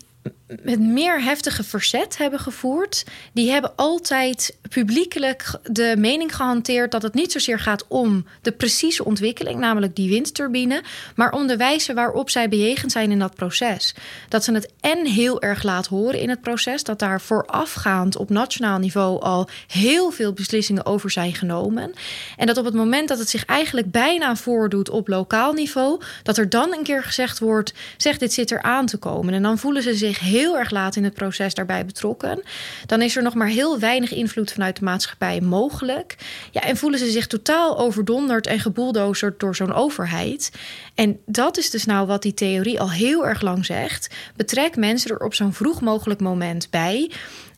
met 0.64 0.80
meer 0.80 1.24
heftige 1.24 1.64
verzet 1.64 2.18
hebben 2.18 2.40
gevoerd, 2.40 3.06
die 3.34 3.50
hebben 3.50 3.76
altijd 3.76 4.58
publiekelijk 4.74 5.52
de 5.64 5.96
mening 5.98 6.36
gehanteerd 6.36 6.92
dat 6.92 7.02
het 7.02 7.14
niet 7.14 7.32
zozeer 7.32 7.60
gaat 7.60 7.86
om 7.88 8.26
de 8.42 8.52
precieze 8.52 9.06
ontwikkeling, 9.06 9.60
namelijk 9.60 9.96
die 9.96 10.10
windturbine, 10.10 10.84
maar 11.16 11.32
om 11.32 11.48
de 11.48 11.58
wijze 11.58 11.94
waarop 11.94 12.30
zij 12.30 12.50
bejegend 12.50 12.92
zijn 12.92 13.12
in 13.12 13.20
dat 13.20 13.36
proces. 13.36 13.96
Dat 14.30 14.44
ze 14.44 14.54
het 14.54 14.72
en 14.80 15.06
heel 15.06 15.42
erg 15.42 15.64
laat 15.64 15.88
horen 15.88 16.20
in 16.20 16.30
het 16.30 16.42
proces, 16.42 16.84
dat 16.84 17.00
daar 17.00 17.22
voorafgaand 17.22 18.18
op 18.18 18.30
nationaal 18.30 18.78
niveau 18.80 19.22
al 19.22 19.50
heel 19.68 20.12
veel 20.12 20.34
beslissingen 20.34 20.86
over 20.86 21.12
zijn 21.12 21.34
genomen. 21.34 21.94
En 22.38 22.48
dat 22.48 22.58
op 22.58 22.66
het 22.66 22.74
moment 22.74 23.08
dat 23.08 23.20
het 23.20 23.30
zich 23.30 23.46
eigenlijk 23.46 23.92
bijna 23.92 24.36
voordoet 24.36 24.90
op 24.90 25.08
lokaal 25.08 25.54
niveau, 25.54 26.02
dat 26.24 26.38
er 26.38 26.50
dan 26.50 26.74
een 26.74 26.84
keer 26.84 27.04
gezegd 27.04 27.40
wordt: 27.40 27.74
zeg, 27.98 28.18
dit 28.18 28.34
zit 28.34 28.52
er 28.52 28.62
aan 28.62 28.86
te 28.86 28.98
komen. 28.98 29.34
En 29.34 29.44
dan 29.44 29.58
voelen 29.58 29.84
ze 29.84 29.96
zich 29.96 30.20
heel 30.20 30.58
erg 30.58 30.70
laat 30.70 30.96
in 30.96 31.04
het 31.04 31.14
proces 31.14 31.54
daarbij 31.54 31.86
betrokken. 31.86 32.44
Dan 32.86 33.02
is 33.02 33.16
er 33.16 33.24
nog 33.24 33.34
maar 33.34 33.48
heel 33.48 33.80
weinig 33.80 34.14
invloed 34.14 34.52
vanuit 34.52 34.63
de 34.72 34.84
maatschappij 34.84 35.42
mogelijk. 35.42 36.16
Ja, 36.52 36.62
en 36.62 36.78
voelen 36.78 37.00
ze 37.00 37.12
zich 37.12 37.28
totaal 37.28 37.78
overdonderd 37.78 38.48
en 38.48 38.60
geboeldozerd 38.60 39.40
door 39.40 39.56
zo'n 39.56 39.74
overheid. 39.74 40.52
En 40.96 41.20
dat 41.26 41.58
is 41.58 41.70
dus 41.70 41.86
nou 41.86 42.08
wat 42.08 42.22
die 42.22 42.34
theorie 42.34 42.80
al 42.80 42.92
heel 42.92 43.28
erg 43.28 43.42
lang 43.42 43.66
zegt. 43.66 44.16
Betrek 44.36 44.76
mensen 44.76 45.12
er 45.12 45.26
op 45.26 45.34
zo'n 45.34 45.54
vroeg 45.54 45.82
mogelijk 45.82 46.22
moment 46.22 46.68
bij. 46.70 47.12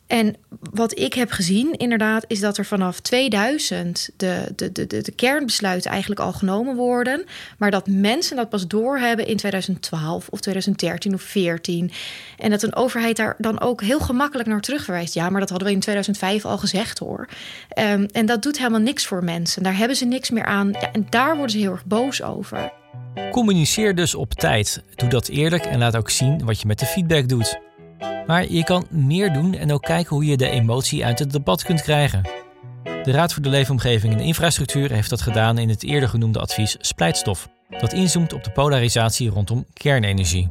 En 0.06 0.36
wat 0.70 0.98
ik 0.98 1.14
heb 1.14 1.30
gezien, 1.30 1.72
inderdaad, 1.72 2.24
is 2.26 2.40
dat 2.40 2.58
er 2.58 2.64
vanaf 2.64 3.00
2000 3.00 4.10
de, 4.16 4.52
de, 4.56 4.72
de, 4.72 4.86
de, 4.86 5.12
kernbesluiten 5.16 5.90
eigenlijk 5.90 6.20
al 6.20 6.32
genomen 6.32 6.76
worden. 6.76 7.24
Maar 7.58 7.70
dat 7.70 7.86
mensen 7.86 8.36
dat 8.36 8.48
pas 8.48 8.66
doorhebben 8.66 9.26
in 9.26 9.36
2012 9.36 10.28
of 10.28 10.40
2013 10.40 11.14
of 11.14 11.20
2014. 11.20 11.90
En 12.38 12.50
dat 12.50 12.62
een 12.62 12.74
overheid 12.74 13.16
daar 13.16 13.34
dan 13.38 13.60
ook 13.60 13.82
heel 13.82 14.00
gemakkelijk 14.00 14.48
naar 14.48 14.60
terugverwijst. 14.60 15.14
Ja, 15.14 15.30
maar 15.30 15.40
dat 15.40 15.50
hadden 15.50 15.68
we 15.68 15.74
in 15.74 15.80
2005 15.80 16.44
al 16.44 16.58
gezegd 16.58 16.98
hoor. 16.98 17.28
Um, 17.78 18.06
en 18.12 18.26
dat 18.26 18.42
doet 18.42 18.58
helemaal 18.58 18.80
niks 18.80 19.06
voor 19.06 19.24
mensen. 19.24 19.62
Daar 19.62 19.76
hebben 19.76 19.96
ze 19.96 20.04
niks 20.04 20.30
meer 20.30 20.44
aan. 20.44 20.68
Ja, 20.72 20.92
en 20.92 21.06
daar 21.10 21.32
worden 21.32 21.50
ze 21.50 21.58
heel 21.58 21.72
erg 21.72 21.84
boos 21.84 22.22
over. 22.22 22.72
Communiceer 23.30 23.94
dus 23.94 24.14
op 24.14 24.32
tijd. 24.34 24.82
Doe 24.94 25.08
dat 25.08 25.28
eerlijk 25.28 25.64
en 25.64 25.78
laat 25.78 25.96
ook 25.96 26.10
zien 26.10 26.44
wat 26.44 26.60
je 26.60 26.66
met 26.66 26.78
de 26.78 26.86
feedback 26.86 27.28
doet. 27.28 27.65
Maar 28.26 28.50
je 28.50 28.64
kan 28.64 28.86
meer 28.90 29.32
doen 29.32 29.54
en 29.54 29.72
ook 29.72 29.82
kijken 29.82 30.16
hoe 30.16 30.24
je 30.24 30.36
de 30.36 30.48
emotie 30.48 31.04
uit 31.04 31.18
het 31.18 31.32
debat 31.32 31.62
kunt 31.62 31.82
krijgen. 31.82 32.22
De 33.02 33.10
Raad 33.10 33.32
voor 33.32 33.42
de 33.42 33.48
Leefomgeving 33.48 34.12
en 34.12 34.20
Infrastructuur 34.20 34.92
heeft 34.92 35.10
dat 35.10 35.20
gedaan 35.20 35.58
in 35.58 35.68
het 35.68 35.82
eerder 35.82 36.08
genoemde 36.08 36.38
advies 36.38 36.76
Splijtstof, 36.80 37.48
dat 37.78 37.92
inzoomt 37.92 38.32
op 38.32 38.44
de 38.44 38.50
polarisatie 38.50 39.30
rondom 39.30 39.66
kernenergie. 39.72 40.46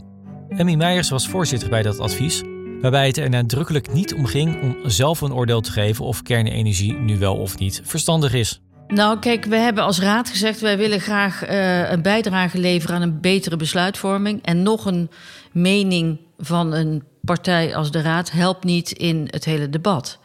Emmy 0.49 0.75
Meijers 0.75 1.09
was 1.09 1.27
voorzitter 1.27 1.69
bij 1.69 1.81
dat 1.81 1.99
advies, 1.99 2.43
waarbij 2.81 3.07
het 3.07 3.17
er 3.17 3.29
nadrukkelijk 3.29 3.93
niet 3.93 4.13
om 4.13 4.25
ging 4.25 4.61
om 4.61 4.89
zelf 4.89 5.21
een 5.21 5.33
oordeel 5.33 5.61
te 5.61 5.71
geven 5.71 6.05
of 6.05 6.21
kernenergie 6.21 6.93
nu 6.93 7.17
wel 7.17 7.35
of 7.35 7.57
niet 7.57 7.81
verstandig 7.83 8.33
is. 8.33 8.61
Nou, 8.87 9.19
kijk, 9.19 9.45
we 9.45 9.55
hebben 9.55 9.83
als 9.83 9.99
raad 9.99 10.29
gezegd... 10.29 10.59
wij 10.59 10.77
willen 10.77 10.99
graag 10.99 11.49
uh, 11.49 11.91
een 11.91 12.01
bijdrage 12.01 12.57
leveren 12.57 12.95
aan 12.95 13.01
een 13.01 13.21
betere 13.21 13.55
besluitvorming... 13.55 14.43
en 14.43 14.63
nog 14.63 14.85
een 14.85 15.09
mening 15.51 16.19
van 16.37 16.73
een 16.73 17.03
partij 17.25 17.75
als 17.75 17.91
de 17.91 18.01
Raad 18.01 18.31
helpt 18.31 18.63
niet 18.63 18.91
in 18.91 19.27
het 19.29 19.45
hele 19.45 19.69
debat. 19.69 20.19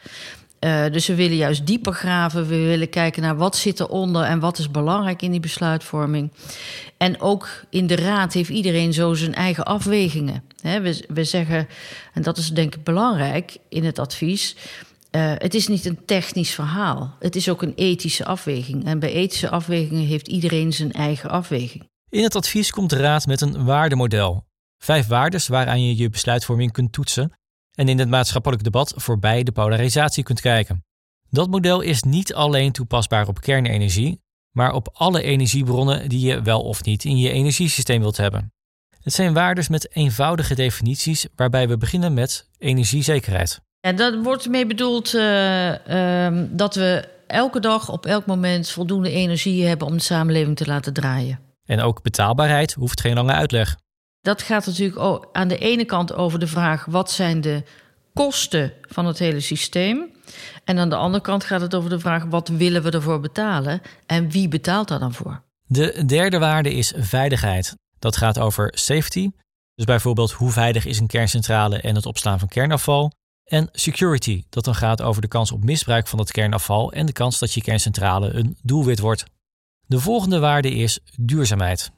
Uh, 0.59 0.85
dus 0.91 1.07
we 1.07 1.15
willen 1.15 1.37
juist 1.37 1.65
dieper 1.65 1.93
graven. 1.93 2.47
We 2.47 2.57
willen 2.57 2.89
kijken 2.89 3.21
naar 3.21 3.37
wat 3.37 3.55
zit 3.55 3.79
eronder 3.79 4.23
en 4.23 4.39
wat 4.39 4.57
is 4.57 4.71
belangrijk 4.71 5.21
in 5.21 5.31
die 5.31 5.39
besluitvorming. 5.39 6.31
En 6.97 7.21
ook 7.21 7.49
in 7.69 7.87
de 7.87 7.95
Raad 7.95 8.33
heeft 8.33 8.49
iedereen 8.49 8.93
zo 8.93 9.13
zijn 9.13 9.33
eigen 9.33 9.65
afwegingen. 9.65 10.43
He, 10.61 10.81
we, 10.81 11.05
we 11.07 11.23
zeggen, 11.23 11.67
en 12.13 12.21
dat 12.21 12.37
is 12.37 12.49
denk 12.49 12.75
ik 12.75 12.83
belangrijk 12.83 13.57
in 13.69 13.83
het 13.85 13.99
advies. 13.99 14.55
Uh, 15.11 15.31
het 15.37 15.53
is 15.53 15.67
niet 15.67 15.85
een 15.85 16.05
technisch 16.05 16.53
verhaal. 16.53 17.15
Het 17.19 17.35
is 17.35 17.49
ook 17.49 17.61
een 17.61 17.75
ethische 17.75 18.25
afweging. 18.25 18.85
En 18.85 18.99
bij 18.99 19.11
ethische 19.11 19.49
afwegingen 19.49 20.05
heeft 20.05 20.27
iedereen 20.27 20.73
zijn 20.73 20.91
eigen 20.91 21.29
afweging. 21.29 21.89
In 22.09 22.23
het 22.23 22.35
advies 22.35 22.71
komt 22.71 22.89
de 22.89 22.97
Raad 22.97 23.25
met 23.25 23.41
een 23.41 23.65
waardemodel. 23.65 24.43
Vijf 24.83 25.07
waardes 25.07 25.47
waaraan 25.47 25.85
je 25.85 25.97
je 25.97 26.09
besluitvorming 26.09 26.71
kunt 26.71 26.91
toetsen 26.91 27.31
en 27.71 27.87
in 27.87 27.99
het 27.99 28.09
maatschappelijk 28.09 28.63
debat 28.63 28.93
voorbij 28.95 29.43
de 29.43 29.51
polarisatie 29.51 30.23
kunt 30.23 30.41
kijken. 30.41 30.85
Dat 31.29 31.49
model 31.49 31.81
is 31.81 32.03
niet 32.03 32.33
alleen 32.33 32.71
toepasbaar 32.71 33.27
op 33.27 33.41
kernenergie, 33.41 34.21
maar 34.51 34.73
op 34.73 34.89
alle 34.93 35.21
energiebronnen 35.21 36.09
die 36.09 36.27
je 36.27 36.41
wel 36.41 36.61
of 36.61 36.83
niet 36.83 37.03
in 37.03 37.17
je 37.17 37.29
energiesysteem 37.29 38.01
wilt 38.01 38.17
hebben. 38.17 38.53
Het 39.01 39.13
zijn 39.13 39.33
waardes 39.33 39.67
met 39.67 39.95
eenvoudige 39.95 40.55
definities 40.55 41.27
waarbij 41.35 41.67
we 41.67 41.77
beginnen 41.77 42.13
met 42.13 42.49
energiezekerheid. 42.57 43.61
En 43.79 43.95
dat 43.95 44.23
wordt 44.23 44.49
mee 44.49 44.65
bedoeld 44.65 45.13
uh, 45.13 45.87
uh, 45.87 46.43
dat 46.49 46.75
we 46.75 47.09
elke 47.27 47.59
dag 47.59 47.89
op 47.89 48.05
elk 48.05 48.25
moment 48.25 48.69
voldoende 48.69 49.11
energie 49.11 49.65
hebben 49.65 49.87
om 49.87 49.93
de 49.93 50.03
samenleving 50.03 50.55
te 50.57 50.65
laten 50.65 50.93
draaien. 50.93 51.39
En 51.65 51.81
ook 51.81 52.01
betaalbaarheid 52.01 52.73
hoeft 52.73 53.01
geen 53.01 53.15
lange 53.15 53.33
uitleg. 53.33 53.79
Dat 54.21 54.41
gaat 54.41 54.65
natuurlijk 54.65 55.25
aan 55.31 55.47
de 55.47 55.57
ene 55.57 55.85
kant 55.85 56.13
over 56.13 56.39
de 56.39 56.47
vraag: 56.47 56.85
wat 56.85 57.11
zijn 57.11 57.41
de 57.41 57.63
kosten 58.13 58.73
van 58.81 59.05
het 59.05 59.19
hele 59.19 59.39
systeem? 59.39 60.11
En 60.63 60.79
aan 60.79 60.89
de 60.89 60.95
andere 60.95 61.23
kant 61.23 61.43
gaat 61.43 61.61
het 61.61 61.75
over 61.75 61.89
de 61.89 61.99
vraag: 61.99 62.23
wat 62.23 62.47
willen 62.47 62.83
we 62.83 62.91
ervoor 62.91 63.19
betalen 63.19 63.81
en 64.05 64.29
wie 64.29 64.47
betaalt 64.47 64.87
daar 64.87 64.99
dan 64.99 65.13
voor? 65.13 65.43
De 65.67 66.05
derde 66.05 66.39
waarde 66.39 66.73
is 66.73 66.93
veiligheid. 66.97 67.75
Dat 67.99 68.17
gaat 68.17 68.39
over 68.39 68.71
safety. 68.75 69.29
Dus 69.75 69.85
bijvoorbeeld 69.85 70.31
hoe 70.31 70.51
veilig 70.51 70.85
is 70.85 70.99
een 70.99 71.07
kerncentrale 71.07 71.77
en 71.81 71.95
het 71.95 72.05
opslaan 72.05 72.39
van 72.39 72.47
kernafval. 72.47 73.11
En 73.43 73.69
security, 73.71 74.43
dat 74.49 74.63
dan 74.63 74.75
gaat 74.75 75.01
over 75.01 75.21
de 75.21 75.27
kans 75.27 75.51
op 75.51 75.63
misbruik 75.63 76.07
van 76.07 76.19
het 76.19 76.31
kernafval 76.31 76.91
en 76.91 77.05
de 77.05 77.11
kans 77.11 77.39
dat 77.39 77.53
je 77.53 77.61
kerncentrale 77.61 78.33
een 78.33 78.57
doelwit 78.63 78.99
wordt. 78.99 79.23
De 79.85 79.99
volgende 79.99 80.39
waarde 80.39 80.71
is 80.71 80.99
duurzaamheid. 81.19 81.91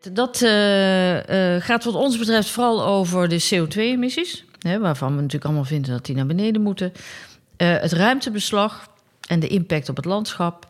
Dat 0.00 0.40
uh, 0.40 1.14
uh, 1.16 1.62
gaat 1.62 1.84
wat 1.84 1.94
ons 1.94 2.18
betreft 2.18 2.48
vooral 2.48 2.84
over 2.84 3.28
de 3.28 3.42
CO2-emissies, 3.42 4.44
waarvan 4.80 5.08
we 5.08 5.16
natuurlijk 5.16 5.44
allemaal 5.44 5.64
vinden 5.64 5.90
dat 5.90 6.04
die 6.04 6.16
naar 6.16 6.26
beneden 6.26 6.62
moeten. 6.62 6.92
Uh, 6.92 7.78
het 7.78 7.92
ruimtebeslag 7.92 8.88
en 9.28 9.40
de 9.40 9.48
impact 9.48 9.88
op 9.88 9.96
het 9.96 10.04
landschap. 10.04 10.68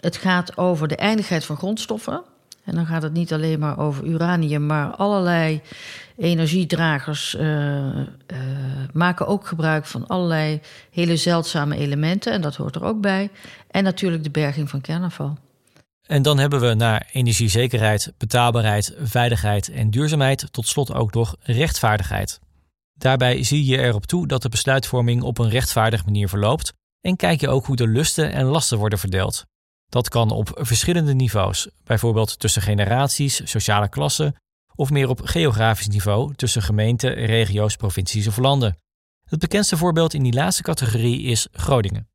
Het 0.00 0.16
gaat 0.16 0.56
over 0.56 0.88
de 0.88 0.96
eindigheid 0.96 1.44
van 1.44 1.56
grondstoffen. 1.56 2.22
En 2.64 2.74
dan 2.74 2.86
gaat 2.86 3.02
het 3.02 3.12
niet 3.12 3.32
alleen 3.32 3.58
maar 3.58 3.78
over 3.78 4.04
uranium, 4.04 4.66
maar 4.66 4.90
allerlei 4.90 5.60
energiedragers 6.16 7.36
maken 8.92 9.26
ook 9.26 9.46
gebruik 9.46 9.86
van 9.86 10.06
allerlei 10.06 10.60
hele 10.90 11.16
zeldzame 11.16 11.76
elementen. 11.76 12.32
En 12.32 12.40
dat 12.40 12.56
hoort 12.56 12.74
er 12.74 12.84
ook 12.84 13.00
bij. 13.00 13.30
En 13.70 13.84
natuurlijk 13.84 14.24
de 14.24 14.30
berging 14.30 14.70
van 14.70 14.80
kernafval. 14.80 15.38
En 16.08 16.22
dan 16.22 16.38
hebben 16.38 16.60
we 16.60 16.74
na 16.74 17.02
energiezekerheid, 17.12 18.12
betaalbaarheid, 18.16 18.94
veiligheid 18.98 19.68
en 19.68 19.90
duurzaamheid 19.90 20.48
tot 20.50 20.66
slot 20.66 20.92
ook 20.94 21.12
nog 21.12 21.36
rechtvaardigheid. 21.40 22.40
Daarbij 22.94 23.42
zie 23.42 23.64
je 23.64 23.78
erop 23.78 24.06
toe 24.06 24.26
dat 24.26 24.42
de 24.42 24.48
besluitvorming 24.48 25.22
op 25.22 25.38
een 25.38 25.48
rechtvaardige 25.48 26.04
manier 26.04 26.28
verloopt 26.28 26.72
en 27.00 27.16
kijk 27.16 27.40
je 27.40 27.48
ook 27.48 27.66
hoe 27.66 27.76
de 27.76 27.88
lusten 27.88 28.32
en 28.32 28.44
lasten 28.44 28.78
worden 28.78 28.98
verdeeld. 28.98 29.44
Dat 29.86 30.08
kan 30.08 30.30
op 30.30 30.50
verschillende 30.54 31.14
niveaus, 31.14 31.68
bijvoorbeeld 31.84 32.38
tussen 32.38 32.62
generaties, 32.62 33.50
sociale 33.50 33.88
klassen 33.88 34.34
of 34.74 34.90
meer 34.90 35.08
op 35.08 35.20
geografisch 35.24 35.88
niveau 35.88 36.34
tussen 36.34 36.62
gemeenten, 36.62 37.14
regio's, 37.14 37.76
provincies 37.76 38.26
of 38.26 38.36
landen. 38.36 38.78
Het 39.24 39.38
bekendste 39.38 39.76
voorbeeld 39.76 40.14
in 40.14 40.22
die 40.22 40.32
laatste 40.32 40.62
categorie 40.62 41.22
is 41.22 41.48
Groningen. 41.52 42.08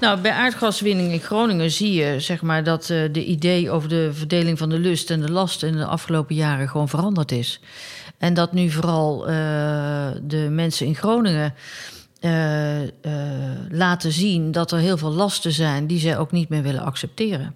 Nou, 0.00 0.20
bij 0.20 0.32
aardgaswinning 0.32 1.12
in 1.12 1.20
Groningen 1.20 1.70
zie 1.70 1.92
je 1.92 2.20
zeg 2.20 2.42
maar, 2.42 2.64
dat 2.64 2.88
uh, 2.88 3.12
de 3.12 3.24
idee 3.24 3.70
over 3.70 3.88
de 3.88 4.10
verdeling 4.12 4.58
van 4.58 4.68
de 4.68 4.78
lust 4.78 5.10
en 5.10 5.20
de 5.20 5.30
last 5.30 5.62
in 5.62 5.76
de 5.76 5.84
afgelopen 5.84 6.34
jaren 6.34 6.68
gewoon 6.68 6.88
veranderd 6.88 7.32
is. 7.32 7.60
En 8.18 8.34
dat 8.34 8.52
nu 8.52 8.70
vooral 8.70 9.28
uh, 9.28 9.34
de 10.22 10.48
mensen 10.50 10.86
in 10.86 10.94
Groningen 10.94 11.54
uh, 12.20 12.80
laten 13.70 14.12
zien 14.12 14.52
dat 14.52 14.72
er 14.72 14.78
heel 14.78 14.98
veel 14.98 15.12
lasten 15.12 15.52
zijn 15.52 15.86
die 15.86 15.98
zij 15.98 16.18
ook 16.18 16.32
niet 16.32 16.48
meer 16.48 16.62
willen 16.62 16.84
accepteren. 16.84 17.54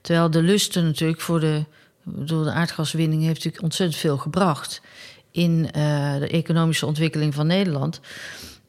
Terwijl 0.00 0.30
de 0.30 0.42
lusten 0.42 0.84
natuurlijk 0.84 1.20
voor 1.20 1.40
de, 1.40 1.64
door 2.02 2.44
de 2.44 2.52
aardgaswinning 2.52 3.22
heeft 3.22 3.34
natuurlijk 3.34 3.62
ontzettend 3.62 4.00
veel 4.00 4.18
gebracht 4.18 4.80
in 5.30 5.62
de 6.18 6.28
economische 6.30 6.86
ontwikkeling 6.86 7.34
van 7.34 7.46
Nederland. 7.46 8.00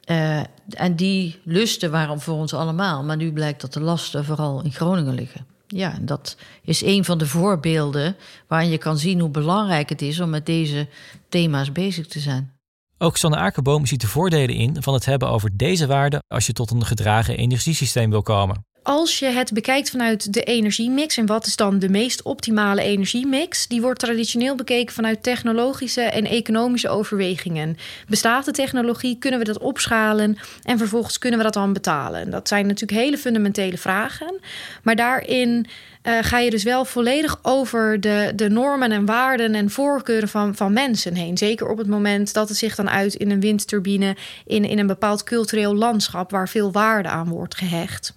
Uh, 0.05 0.39
en 0.69 0.95
die 0.95 1.39
lusten 1.43 1.91
waren 1.91 2.19
voor 2.19 2.35
ons 2.35 2.53
allemaal. 2.53 3.03
Maar 3.03 3.17
nu 3.17 3.33
blijkt 3.33 3.61
dat 3.61 3.73
de 3.73 3.79
lasten 3.79 4.25
vooral 4.25 4.63
in 4.63 4.71
Groningen 4.71 5.13
liggen. 5.13 5.45
Ja, 5.67 5.93
en 5.93 6.05
dat 6.05 6.37
is 6.63 6.83
een 6.83 7.05
van 7.05 7.17
de 7.17 7.27
voorbeelden 7.27 8.15
waarin 8.47 8.69
je 8.69 8.77
kan 8.77 8.97
zien 8.97 9.19
hoe 9.19 9.29
belangrijk 9.29 9.89
het 9.89 10.01
is 10.01 10.19
om 10.19 10.29
met 10.29 10.45
deze 10.45 10.87
thema's 11.29 11.71
bezig 11.71 12.07
te 12.07 12.19
zijn. 12.19 12.51
Ook 12.97 13.17
Sanne 13.17 13.37
Akerboom 13.37 13.85
ziet 13.85 14.01
de 14.01 14.07
voordelen 14.07 14.55
in 14.55 14.81
van 14.81 14.93
het 14.93 15.05
hebben 15.05 15.29
over 15.29 15.57
deze 15.57 15.87
waarden 15.87 16.23
als 16.27 16.45
je 16.45 16.53
tot 16.53 16.71
een 16.71 16.85
gedragen 16.85 17.37
energiesysteem 17.37 18.09
wil 18.09 18.21
komen 18.21 18.65
als 18.83 19.19
je 19.19 19.25
het 19.25 19.53
bekijkt 19.53 19.89
vanuit 19.89 20.33
de 20.33 20.43
energiemix 20.43 21.17
en 21.17 21.25
wat 21.25 21.45
is 21.45 21.55
dan 21.55 21.79
de 21.79 21.89
meest 21.89 22.21
optimale 22.21 22.81
energiemix, 22.81 23.67
die 23.67 23.81
wordt 23.81 23.99
traditioneel 23.99 24.55
bekeken 24.55 24.93
vanuit 24.93 25.23
technologische 25.23 26.01
en 26.01 26.25
economische 26.25 26.89
overwegingen. 26.89 27.77
Bestaat 28.07 28.45
de 28.45 28.51
technologie, 28.51 29.17
kunnen 29.17 29.39
we 29.39 29.45
dat 29.45 29.57
opschalen 29.57 30.37
en 30.63 30.77
vervolgens 30.77 31.17
kunnen 31.17 31.39
we 31.39 31.45
dat 31.45 31.53
dan 31.53 31.73
betalen? 31.73 32.29
Dat 32.29 32.47
zijn 32.47 32.67
natuurlijk 32.67 33.01
hele 33.01 33.17
fundamentele 33.17 33.77
vragen, 33.77 34.39
maar 34.83 34.95
daarin 34.95 35.67
uh, 36.03 36.17
ga 36.21 36.39
je 36.39 36.49
dus 36.49 36.63
wel 36.63 36.85
volledig 36.85 37.39
over 37.41 38.01
de, 38.01 38.31
de 38.35 38.49
normen 38.49 38.91
en 38.91 39.05
waarden 39.05 39.55
en 39.55 39.69
voorkeuren 39.69 40.29
van, 40.29 40.55
van 40.55 40.73
mensen 40.73 41.15
heen. 41.15 41.37
Zeker 41.37 41.69
op 41.69 41.77
het 41.77 41.87
moment 41.87 42.33
dat 42.33 42.49
het 42.49 42.57
zich 42.57 42.75
dan 42.75 42.89
uit 42.89 43.13
in 43.13 43.31
een 43.31 43.39
windturbine, 43.39 44.15
in, 44.45 44.65
in 44.65 44.79
een 44.79 44.87
bepaald 44.87 45.23
cultureel 45.23 45.75
landschap 45.75 46.31
waar 46.31 46.49
veel 46.49 46.71
waarde 46.71 47.09
aan 47.09 47.29
wordt 47.29 47.55
gehecht. 47.55 48.13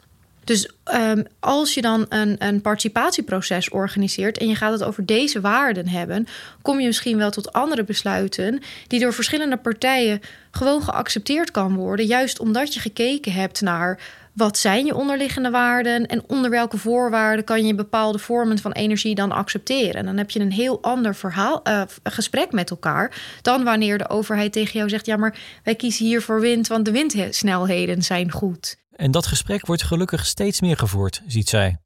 Dus 0.46 0.70
um, 0.94 1.26
als 1.40 1.74
je 1.74 1.80
dan 1.80 2.06
een, 2.08 2.36
een 2.38 2.60
participatieproces 2.60 3.68
organiseert 3.68 4.38
en 4.38 4.48
je 4.48 4.54
gaat 4.54 4.72
het 4.72 4.82
over 4.82 5.06
deze 5.06 5.40
waarden 5.40 5.88
hebben, 5.88 6.26
kom 6.62 6.80
je 6.80 6.86
misschien 6.86 7.16
wel 7.16 7.30
tot 7.30 7.52
andere 7.52 7.84
besluiten 7.84 8.60
die 8.86 9.00
door 9.00 9.12
verschillende 9.12 9.56
partijen 9.56 10.20
gewoon 10.50 10.82
geaccepteerd 10.82 11.50
kan 11.50 11.74
worden, 11.74 12.06
juist 12.06 12.38
omdat 12.38 12.74
je 12.74 12.80
gekeken 12.80 13.32
hebt 13.32 13.60
naar 13.60 13.98
wat 14.36 14.58
zijn 14.58 14.84
je 14.84 14.94
onderliggende 14.94 15.50
waarden 15.50 16.06
en 16.06 16.22
onder 16.28 16.50
welke 16.50 16.78
voorwaarden 16.78 17.44
kan 17.44 17.66
je 17.66 17.74
bepaalde 17.74 18.18
vormen 18.18 18.58
van 18.58 18.72
energie 18.72 19.14
dan 19.14 19.32
accepteren. 19.32 19.94
En 19.94 20.04
dan 20.04 20.16
heb 20.16 20.30
je 20.30 20.40
een 20.40 20.52
heel 20.52 20.82
ander 20.82 21.14
verhaal, 21.14 21.60
uh, 21.64 21.82
gesprek 22.02 22.52
met 22.52 22.70
elkaar 22.70 23.38
dan 23.42 23.64
wanneer 23.64 23.98
de 23.98 24.08
overheid 24.08 24.52
tegen 24.52 24.72
jou 24.72 24.88
zegt: 24.88 25.06
ja, 25.06 25.16
maar 25.16 25.38
wij 25.62 25.74
kiezen 25.74 26.06
hier 26.06 26.22
voor 26.22 26.40
wind, 26.40 26.66
want 26.66 26.84
de 26.84 26.90
windsnelheden 26.90 28.02
zijn 28.02 28.30
goed. 28.30 28.76
En 28.96 29.10
dat 29.10 29.26
gesprek 29.26 29.66
wordt 29.66 29.82
gelukkig 29.82 30.26
steeds 30.26 30.60
meer 30.60 30.76
gevoerd, 30.76 31.22
ziet 31.26 31.48
zij. 31.48 31.76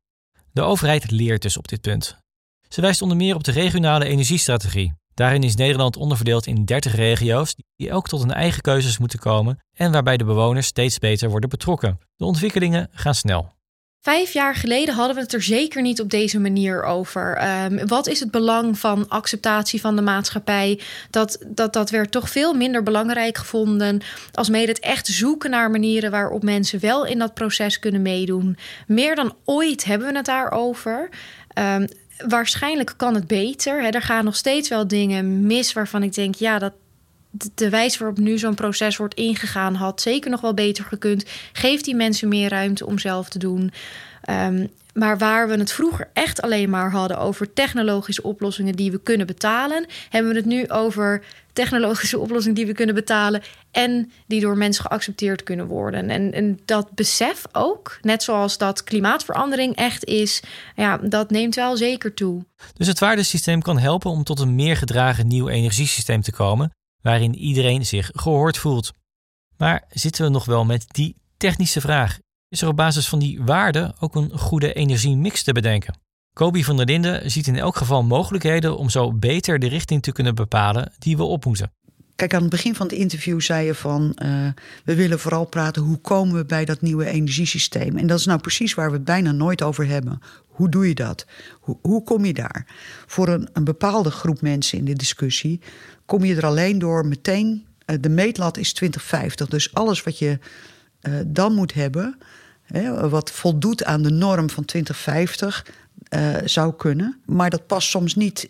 De 0.52 0.62
overheid 0.62 1.10
leert 1.10 1.42
dus 1.42 1.56
op 1.56 1.68
dit 1.68 1.80
punt. 1.80 2.16
Ze 2.68 2.80
wijst 2.80 3.02
onder 3.02 3.16
meer 3.16 3.34
op 3.34 3.44
de 3.44 3.52
regionale 3.52 4.04
energiestrategie. 4.04 4.99
Daarin 5.14 5.42
is 5.42 5.54
Nederland 5.54 5.96
onderverdeeld 5.96 6.46
in 6.46 6.64
30 6.64 6.94
regio's 6.94 7.54
die 7.76 7.88
elk 7.88 8.08
tot 8.08 8.20
hun 8.20 8.32
eigen 8.32 8.62
keuzes 8.62 8.98
moeten 8.98 9.18
komen 9.18 9.58
en 9.72 9.92
waarbij 9.92 10.16
de 10.16 10.24
bewoners 10.24 10.66
steeds 10.66 10.98
beter 10.98 11.30
worden 11.30 11.48
betrokken. 11.48 11.98
De 12.16 12.24
ontwikkelingen 12.24 12.88
gaan 12.92 13.14
snel. 13.14 13.52
Vijf 14.02 14.32
jaar 14.32 14.54
geleden 14.54 14.94
hadden 14.94 15.14
we 15.14 15.22
het 15.22 15.32
er 15.32 15.42
zeker 15.42 15.82
niet 15.82 16.00
op 16.00 16.10
deze 16.10 16.38
manier 16.38 16.82
over. 16.82 17.48
Um, 17.64 17.86
wat 17.86 18.06
is 18.06 18.20
het 18.20 18.30
belang 18.30 18.78
van 18.78 19.08
acceptatie 19.08 19.80
van 19.80 19.96
de 19.96 20.02
maatschappij? 20.02 20.80
Dat, 21.10 21.38
dat, 21.46 21.72
dat 21.72 21.90
werd 21.90 22.10
toch 22.10 22.30
veel 22.30 22.54
minder 22.54 22.82
belangrijk 22.82 23.38
gevonden. 23.38 24.00
Als 24.32 24.48
mede 24.48 24.72
het 24.72 24.80
echt 24.80 25.06
zoeken 25.06 25.50
naar 25.50 25.70
manieren 25.70 26.10
waarop 26.10 26.42
mensen 26.42 26.80
wel 26.80 27.06
in 27.06 27.18
dat 27.18 27.34
proces 27.34 27.78
kunnen 27.78 28.02
meedoen. 28.02 28.56
Meer 28.86 29.14
dan 29.14 29.34
ooit 29.44 29.84
hebben 29.84 30.08
we 30.08 30.16
het 30.16 30.26
daarover. 30.26 31.08
Um, 31.58 31.88
waarschijnlijk 32.28 32.94
kan 32.96 33.14
het 33.14 33.26
beter. 33.26 33.82
Hè. 33.82 33.88
Er 33.88 34.02
gaan 34.02 34.24
nog 34.24 34.36
steeds 34.36 34.68
wel 34.68 34.88
dingen 34.88 35.46
mis 35.46 35.72
waarvan 35.72 36.02
ik 36.02 36.14
denk, 36.14 36.34
ja, 36.34 36.58
dat, 36.58 36.72
de 37.54 37.68
wijze 37.68 37.98
waarop 37.98 38.18
nu 38.18 38.38
zo'n 38.38 38.54
proces 38.54 38.96
wordt 38.96 39.14
ingegaan 39.14 39.74
had 39.74 40.00
zeker 40.00 40.30
nog 40.30 40.40
wel 40.40 40.54
beter 40.54 40.84
gekund. 40.84 41.24
Geeft 41.52 41.84
die 41.84 41.94
mensen 41.94 42.28
meer 42.28 42.48
ruimte 42.48 42.86
om 42.86 42.98
zelf 42.98 43.28
te 43.28 43.38
doen. 43.38 43.72
Um, 44.30 44.70
maar 44.94 45.18
waar 45.18 45.48
we 45.48 45.56
het 45.56 45.72
vroeger 45.72 46.10
echt 46.12 46.42
alleen 46.42 46.70
maar 46.70 46.90
hadden 46.90 47.18
over 47.18 47.52
technologische 47.52 48.22
oplossingen 48.22 48.74
die 48.74 48.90
we 48.90 49.00
kunnen 49.00 49.26
betalen, 49.26 49.86
hebben 50.08 50.30
we 50.30 50.36
het 50.36 50.46
nu 50.46 50.68
over 50.68 51.24
technologische 51.52 52.18
oplossingen 52.24 52.56
die 52.56 52.66
we 52.66 52.72
kunnen 52.72 52.94
betalen 52.94 53.42
en 53.70 54.12
die 54.26 54.40
door 54.40 54.56
mensen 54.56 54.84
geaccepteerd 54.84 55.42
kunnen 55.42 55.66
worden. 55.66 56.10
En, 56.10 56.32
en 56.32 56.60
dat 56.64 56.90
besef 56.94 57.42
ook, 57.52 57.98
net 58.02 58.22
zoals 58.22 58.58
dat 58.58 58.84
klimaatverandering 58.84 59.76
echt 59.76 60.04
is, 60.04 60.42
ja, 60.76 60.96
dat 60.96 61.30
neemt 61.30 61.54
wel 61.54 61.76
zeker 61.76 62.14
toe. 62.14 62.44
Dus 62.74 62.86
het 62.86 62.98
waardesysteem 62.98 63.62
kan 63.62 63.78
helpen 63.78 64.10
om 64.10 64.24
tot 64.24 64.40
een 64.40 64.54
meer 64.54 64.76
gedragen 64.76 65.26
nieuw 65.26 65.48
energiesysteem 65.48 66.22
te 66.22 66.32
komen, 66.32 66.72
waarin 67.02 67.34
iedereen 67.34 67.86
zich 67.86 68.10
gehoord 68.12 68.58
voelt. 68.58 68.92
Maar 69.56 69.84
zitten 69.88 70.24
we 70.24 70.30
nog 70.30 70.44
wel 70.44 70.64
met 70.64 70.84
die 70.88 71.16
technische 71.36 71.80
vraag? 71.80 72.18
Is 72.48 72.62
er 72.62 72.68
op 72.68 72.76
basis 72.76 73.08
van 73.08 73.18
die 73.18 73.42
waarden 73.42 73.94
ook 74.00 74.14
een 74.14 74.38
goede 74.38 74.72
energiemix 74.72 75.42
te 75.42 75.52
bedenken? 75.52 75.98
Kobi 76.32 76.64
van 76.64 76.76
der 76.76 76.86
Linden 76.86 77.30
ziet 77.30 77.46
in 77.46 77.56
elk 77.56 77.76
geval 77.76 78.02
mogelijkheden 78.02 78.76
om 78.76 78.90
zo 78.90 79.12
beter 79.12 79.58
de 79.58 79.68
richting 79.68 80.02
te 80.02 80.12
kunnen 80.12 80.34
bepalen 80.34 80.92
die 80.98 81.16
we 81.16 81.22
op 81.22 81.44
moeten. 81.44 81.72
Kijk, 82.20 82.34
aan 82.34 82.40
het 82.40 82.50
begin 82.50 82.74
van 82.74 82.86
het 82.86 82.96
interview 82.96 83.40
zei 83.40 83.66
je 83.66 83.74
van 83.74 84.18
uh, 84.22 84.48
we 84.84 84.94
willen 84.94 85.18
vooral 85.18 85.44
praten 85.44 85.82
hoe 85.82 85.96
komen 85.96 86.34
we 86.34 86.44
bij 86.44 86.64
dat 86.64 86.80
nieuwe 86.80 87.06
energiesysteem. 87.06 87.96
En 87.96 88.06
dat 88.06 88.18
is 88.18 88.26
nou 88.26 88.40
precies 88.40 88.74
waar 88.74 88.90
we 88.90 88.96
het 88.96 89.04
bijna 89.04 89.32
nooit 89.32 89.62
over 89.62 89.86
hebben. 89.86 90.20
Hoe 90.46 90.68
doe 90.68 90.88
je 90.88 90.94
dat? 90.94 91.26
Hoe, 91.60 91.78
hoe 91.82 92.02
kom 92.02 92.24
je 92.24 92.32
daar? 92.32 92.66
Voor 93.06 93.28
een, 93.28 93.48
een, 93.52 93.64
bepaalde 93.64 94.10
groep 94.10 94.40
mensen 94.40 94.78
in 94.78 94.84
de 94.84 94.94
discussie 94.94 95.60
kom 96.10 96.24
je 96.24 96.36
er 96.36 96.46
alleen 96.46 96.78
door 96.78 97.06
meteen. 97.06 97.66
Uh, 97.86 97.96
de 98.00 98.08
meetlat 98.08 98.56
is 98.56 98.72
2050. 98.72 99.48
Dus 99.48 99.74
alles 99.74 100.02
wat 100.02 100.18
je 100.18 100.38
uh, 101.02 101.14
dan 101.26 101.54
moet 101.54 101.74
hebben, 101.74 102.18
hè, 102.64 103.08
wat 103.08 103.30
voldoet 103.30 103.84
aan 103.84 104.02
de 104.02 104.10
norm 104.10 104.50
van 104.50 104.64
2050, 104.64 105.66
uh, 106.14 106.36
zou 106.44 106.74
kunnen. 106.74 107.18
Maar 107.26 107.50
dat 107.50 107.66
past 107.66 107.88
soms 107.88 108.14
niet 108.14 108.48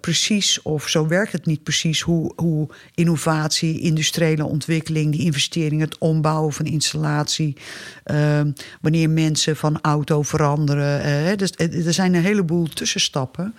precies, 0.00 0.62
of 0.62 0.88
zo 0.88 1.06
werkt 1.06 1.32
het 1.32 1.46
niet 1.46 1.62
precies, 1.62 2.00
hoe, 2.00 2.32
hoe 2.36 2.68
innovatie, 2.94 3.80
industriële 3.80 4.44
ontwikkeling, 4.44 5.12
die 5.12 5.24
investeringen, 5.24 5.84
het 5.84 5.98
ombouwen 5.98 6.52
van 6.52 6.66
installatie, 6.66 7.56
uh, 8.06 8.40
wanneer 8.80 9.10
mensen 9.10 9.56
van 9.56 9.80
auto 9.80 10.22
veranderen. 10.22 11.38
Dus, 11.38 11.50
er 11.56 11.92
zijn 11.92 12.14
een 12.14 12.22
heleboel 12.22 12.68
tussenstappen. 12.68 13.54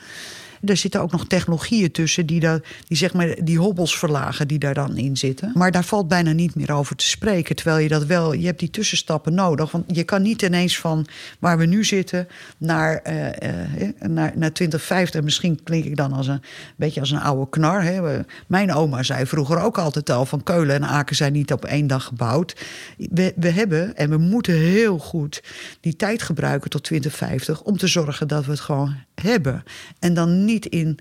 Er 0.66 0.78
zitten 0.78 1.02
ook 1.02 1.12
nog 1.12 1.28
technologieën 1.28 1.92
tussen 1.92 2.26
die, 2.26 2.40
daar, 2.40 2.60
die, 2.88 2.98
zeg 2.98 3.14
maar, 3.14 3.36
die 3.44 3.58
hobbels 3.58 3.98
verlagen 3.98 4.48
die 4.48 4.60
daar 4.60 4.74
dan 4.74 4.98
in 4.98 5.18
zitten. 5.18 5.52
Maar 5.54 5.72
daar 5.72 5.84
valt 5.84 6.08
bijna 6.08 6.32
niet 6.32 6.56
meer 6.56 6.72
over 6.72 6.96
te 6.96 7.06
spreken. 7.06 7.56
Terwijl 7.56 7.78
je 7.78 7.88
dat 7.88 8.06
wel, 8.06 8.34
je 8.34 8.46
hebt 8.46 8.60
die 8.60 8.70
tussenstappen 8.70 9.34
nodig. 9.34 9.72
Want 9.72 9.84
je 9.88 10.04
kan 10.04 10.22
niet 10.22 10.42
ineens 10.42 10.80
van 10.80 11.06
waar 11.40 11.58
we 11.58 11.66
nu 11.66 11.84
zitten 11.84 12.28
naar, 12.58 13.02
uh, 13.08 13.26
uh, 13.26 13.90
naar, 14.00 14.32
naar 14.36 14.54
2050. 14.54 15.22
Misschien 15.22 15.64
klink 15.64 15.86
ik 15.86 15.96
dan 15.96 16.14
als 16.14 16.28
een 16.28 16.42
beetje 16.76 17.00
als 17.00 17.12
een 17.12 17.22
oude 17.22 17.50
knar. 17.50 17.84
Hè. 17.84 18.22
Mijn 18.48 18.74
oma 18.74 19.04
zei 19.04 19.26
vroeger 19.26 19.60
ook 19.60 19.78
altijd 19.78 20.10
al 20.10 20.26
van 20.26 20.44
Keulen 20.44 20.76
en 20.76 20.84
Aken 20.84 21.16
zijn 21.16 21.34
niet 21.34 21.52
op 21.52 21.66
één 21.66 21.88
dag 21.88 22.04
gebouwd. 22.04 22.56
We, 22.98 23.34
we 23.36 23.50
hebben 23.50 23.96
en 23.96 24.10
we 24.10 24.18
moeten 24.18 24.54
heel 24.54 24.98
goed 24.98 25.44
die 25.80 25.96
tijd 25.96 26.22
gebruiken 26.22 26.70
tot 26.70 26.84
2050 26.84 27.62
om 27.62 27.78
te 27.78 27.88
zorgen 27.88 28.28
dat 28.28 28.46
we 28.46 28.52
het 28.52 28.60
gewoon 28.60 28.96
hebben. 29.22 29.64
En 30.00 30.14
dan 30.14 30.46
niet 30.46 30.53
in 30.62 31.00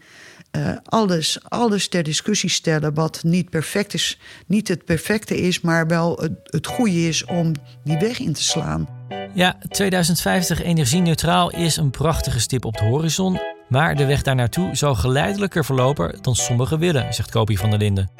uh, 0.57 0.77
alles, 0.85 1.39
alles 1.49 1.89
ter 1.89 2.03
discussie 2.03 2.51
stellen 2.51 2.95
wat 2.95 3.21
niet 3.23 3.51
perfect 3.51 3.95
is, 3.95 4.19
niet 4.47 4.69
het 4.69 4.85
perfecte 4.85 5.37
is, 5.37 5.61
maar 5.61 5.87
wel 5.87 6.17
het, 6.17 6.33
het 6.43 6.67
goede 6.67 7.09
is 7.09 7.25
om 7.25 7.53
die 7.85 7.99
weg 7.99 8.19
in 8.19 8.33
te 8.33 8.43
slaan. 8.43 8.89
Ja, 9.35 9.59
2050 9.69 10.63
energie-neutraal 10.63 11.51
is 11.51 11.77
een 11.77 11.91
prachtige 11.91 12.41
stip 12.41 12.65
op 12.65 12.77
de 12.77 12.85
horizon. 12.85 13.41
Maar 13.69 13.97
de 13.97 14.05
weg 14.05 14.23
daar 14.23 14.35
naartoe 14.35 14.75
zal 14.77 14.95
geleidelijker 14.95 15.65
verlopen 15.65 16.19
dan 16.21 16.35
sommigen 16.35 16.79
willen, 16.79 17.15
zegt 17.15 17.31
Kopie 17.31 17.59
van 17.59 17.71
der 17.71 17.79
Linden. 17.79 18.11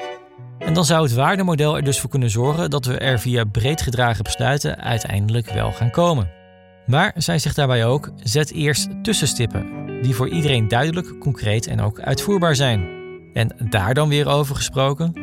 En 0.59 0.73
dan 0.73 0.85
zou 0.85 1.03
het 1.03 1.13
waardemodel 1.13 1.75
er 1.75 1.83
dus 1.83 1.99
voor 1.99 2.09
kunnen 2.09 2.29
zorgen 2.29 2.69
dat 2.69 2.85
we 2.85 2.97
er 2.97 3.19
via 3.19 3.43
breed 3.43 3.81
gedragen 3.81 4.23
besluiten 4.23 4.81
uiteindelijk 4.81 5.49
wel 5.49 5.71
gaan 5.71 5.91
komen. 5.91 6.42
Maar 6.85 7.13
zij 7.15 7.39
zegt 7.39 7.55
daarbij 7.55 7.85
ook: 7.85 8.11
zet 8.23 8.51
eerst 8.51 8.89
tussenstippen, 9.03 9.65
die 10.01 10.15
voor 10.15 10.29
iedereen 10.29 10.67
duidelijk, 10.67 11.19
concreet 11.19 11.67
en 11.67 11.81
ook 11.81 11.99
uitvoerbaar 11.99 12.55
zijn. 12.55 12.87
En 13.33 13.55
daar 13.69 13.93
dan 13.93 14.09
weer 14.09 14.27
over 14.27 14.55
gesproken. 14.55 15.13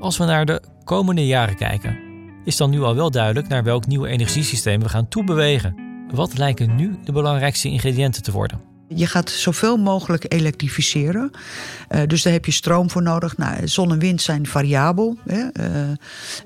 Als 0.00 0.18
we 0.18 0.24
naar 0.24 0.44
de 0.46 0.62
komende 0.84 1.26
jaren 1.26 1.56
kijken, 1.56 1.98
is 2.44 2.56
dan 2.56 2.70
nu 2.70 2.82
al 2.82 2.94
wel 2.94 3.10
duidelijk 3.10 3.48
naar 3.48 3.64
welk 3.64 3.86
nieuw 3.86 4.04
energiesysteem 4.04 4.80
we 4.80 4.88
gaan 4.88 5.08
toebewegen. 5.08 5.74
Wat 6.14 6.38
lijken 6.38 6.74
nu 6.74 6.98
de 7.04 7.12
belangrijkste 7.12 7.68
ingrediënten 7.68 8.22
te 8.22 8.32
worden? 8.32 8.67
Je 8.94 9.06
gaat 9.06 9.30
zoveel 9.30 9.76
mogelijk 9.76 10.24
elektrificeren. 10.28 11.30
Uh, 11.90 12.02
dus 12.06 12.22
daar 12.22 12.32
heb 12.32 12.44
je 12.44 12.52
stroom 12.52 12.90
voor 12.90 13.02
nodig. 13.02 13.36
Nou, 13.36 13.68
zon 13.68 13.92
en 13.92 13.98
wind 13.98 14.22
zijn 14.22 14.46
variabel. 14.46 15.18
Hè. 15.26 15.36
Uh, 15.36 15.46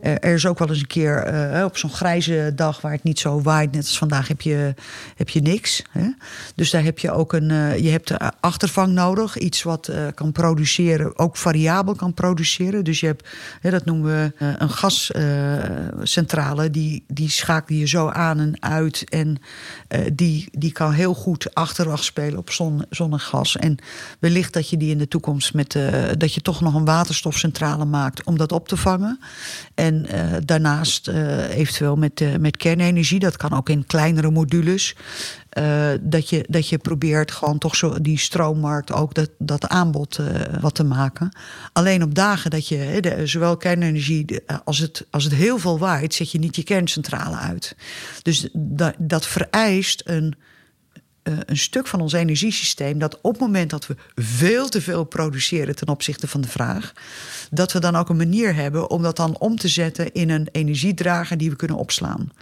er 0.00 0.34
is 0.34 0.46
ook 0.46 0.58
wel 0.58 0.68
eens 0.68 0.80
een 0.80 0.86
keer 0.86 1.30
op 1.64 1.76
zo'n 1.76 1.90
grijze 1.90 2.52
dag 2.54 2.80
waar 2.80 2.92
het 2.92 3.02
niet 3.02 3.18
zo 3.18 3.42
waait, 3.42 3.72
net 3.72 3.82
als 3.82 3.98
vandaag, 3.98 4.28
heb 4.28 4.40
je, 4.40 4.74
heb 5.16 5.28
je 5.28 5.40
niks. 5.40 5.82
Hè. 5.90 6.08
Dus 6.54 6.70
daar 6.70 6.82
heb 6.82 6.98
je 6.98 7.12
ook 7.12 7.32
een. 7.32 7.48
je 7.82 7.90
hebt 7.90 8.12
achtervang 8.40 8.92
nodig. 8.92 9.38
Iets 9.38 9.62
wat 9.62 9.92
kan 10.14 10.32
produceren, 10.32 11.18
ook 11.18 11.36
variabel 11.36 11.94
kan 11.94 12.14
produceren. 12.14 12.84
Dus 12.84 13.00
je 13.00 13.06
hebt, 13.06 13.28
hè, 13.60 13.70
dat 13.70 13.84
noemen 13.84 14.12
we 14.12 14.32
een 14.58 14.70
gascentrale. 14.70 16.70
die, 16.70 17.04
die 17.06 17.30
schakel 17.30 17.76
je 17.76 17.88
zo 17.88 18.08
aan 18.08 18.40
en 18.40 18.62
uit. 18.62 19.04
En 19.08 19.38
die, 20.12 20.48
die 20.52 20.72
kan 20.72 20.92
heel 20.92 21.14
goed 21.14 21.54
achterwacht 21.54 22.04
spelen 22.04 22.31
op 22.36 22.50
zon, 22.50 22.84
zon 22.90 23.20
en 23.58 23.76
wellicht 24.18 24.52
dat 24.52 24.68
je 24.68 24.76
die 24.76 24.90
in 24.90 24.98
de 24.98 25.08
toekomst 25.08 25.54
met 25.54 25.74
uh, 25.74 25.92
dat 26.18 26.34
je 26.34 26.40
toch 26.40 26.60
nog 26.60 26.74
een 26.74 26.84
waterstofcentrale 26.84 27.84
maakt 27.84 28.24
om 28.24 28.38
dat 28.38 28.52
op 28.52 28.68
te 28.68 28.76
vangen. 28.76 29.18
En 29.74 30.06
uh, 30.10 30.32
daarnaast 30.44 31.08
uh, 31.08 31.56
eventueel 31.56 31.96
met, 31.96 32.40
met 32.40 32.56
kernenergie, 32.56 33.18
dat 33.18 33.36
kan 33.36 33.52
ook 33.52 33.68
in 33.68 33.86
kleinere 33.86 34.30
modules. 34.30 34.96
dat, 36.00 36.28
je, 36.28 36.44
dat 36.48 36.68
je 36.68 36.78
probeert 36.78 37.30
gewoon 37.30 37.58
toch 37.58 37.76
zo 37.76 38.00
die 38.00 38.18
stroommarkt 38.18 38.92
ook 38.92 39.14
dat, 39.14 39.30
dat 39.38 39.68
aanbod 39.68 40.20
wat 40.60 40.74
te 40.74 40.84
maken. 40.84 41.36
Alleen 41.72 42.02
op 42.02 42.14
dagen 42.14 42.50
dat 42.50 42.68
je 42.68 43.00
zowel 43.24 43.56
kernenergie 43.56 44.40
als 44.64 44.78
het, 44.78 45.06
als 45.10 45.24
het 45.24 45.34
heel 45.34 45.58
veel 45.58 45.78
waait, 45.78 46.14
zet 46.14 46.30
je 46.30 46.38
niet 46.38 46.56
je 46.56 46.62
kerncentrale 46.62 47.36
uit. 47.36 47.76
Dus 48.22 48.48
dat 48.98 49.26
vereist 49.26 50.02
een 50.04 50.34
uh, 51.24 51.38
een 51.46 51.56
stuk 51.56 51.86
van 51.86 52.00
ons 52.00 52.12
energiesysteem 52.12 52.98
dat 52.98 53.18
op 53.20 53.32
het 53.32 53.40
moment 53.40 53.70
dat 53.70 53.86
we 53.86 53.96
veel 54.14 54.68
te 54.68 54.80
veel 54.80 55.04
produceren 55.04 55.76
ten 55.76 55.88
opzichte 55.88 56.28
van 56.28 56.40
de 56.40 56.48
vraag, 56.48 56.92
dat 57.50 57.72
we 57.72 57.78
dan 57.78 57.96
ook 57.96 58.08
een 58.08 58.16
manier 58.16 58.54
hebben 58.54 58.90
om 58.90 59.02
dat 59.02 59.16
dan 59.16 59.38
om 59.38 59.56
te 59.56 59.68
zetten 59.68 60.12
in 60.12 60.30
een 60.30 60.48
energiedrager 60.52 61.38
die 61.38 61.50
we 61.50 61.56
kunnen 61.56 61.76
opslaan. 61.76 62.32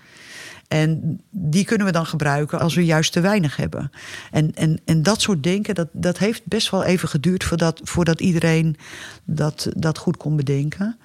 En 0.69 1.21
die 1.31 1.65
kunnen 1.65 1.87
we 1.87 1.93
dan 1.93 2.07
gebruiken 2.07 2.61
als 2.61 2.75
we 2.75 2.85
juist 2.85 3.13
te 3.13 3.21
weinig 3.21 3.57
hebben. 3.57 3.91
En, 4.31 4.55
en, 4.55 4.81
en 4.85 5.03
dat 5.03 5.21
soort 5.21 5.43
denken, 5.43 5.75
dat, 5.75 5.89
dat 5.93 6.19
heeft 6.19 6.47
best 6.47 6.71
wel 6.71 6.85
even 6.85 7.09
geduurd 7.09 7.45
voordat, 7.45 7.81
voordat 7.85 8.21
iedereen 8.21 8.77
dat, 9.25 9.69
dat 9.77 9.99
goed 9.99 10.17
kon 10.17 10.37
bedenken. 10.37 10.99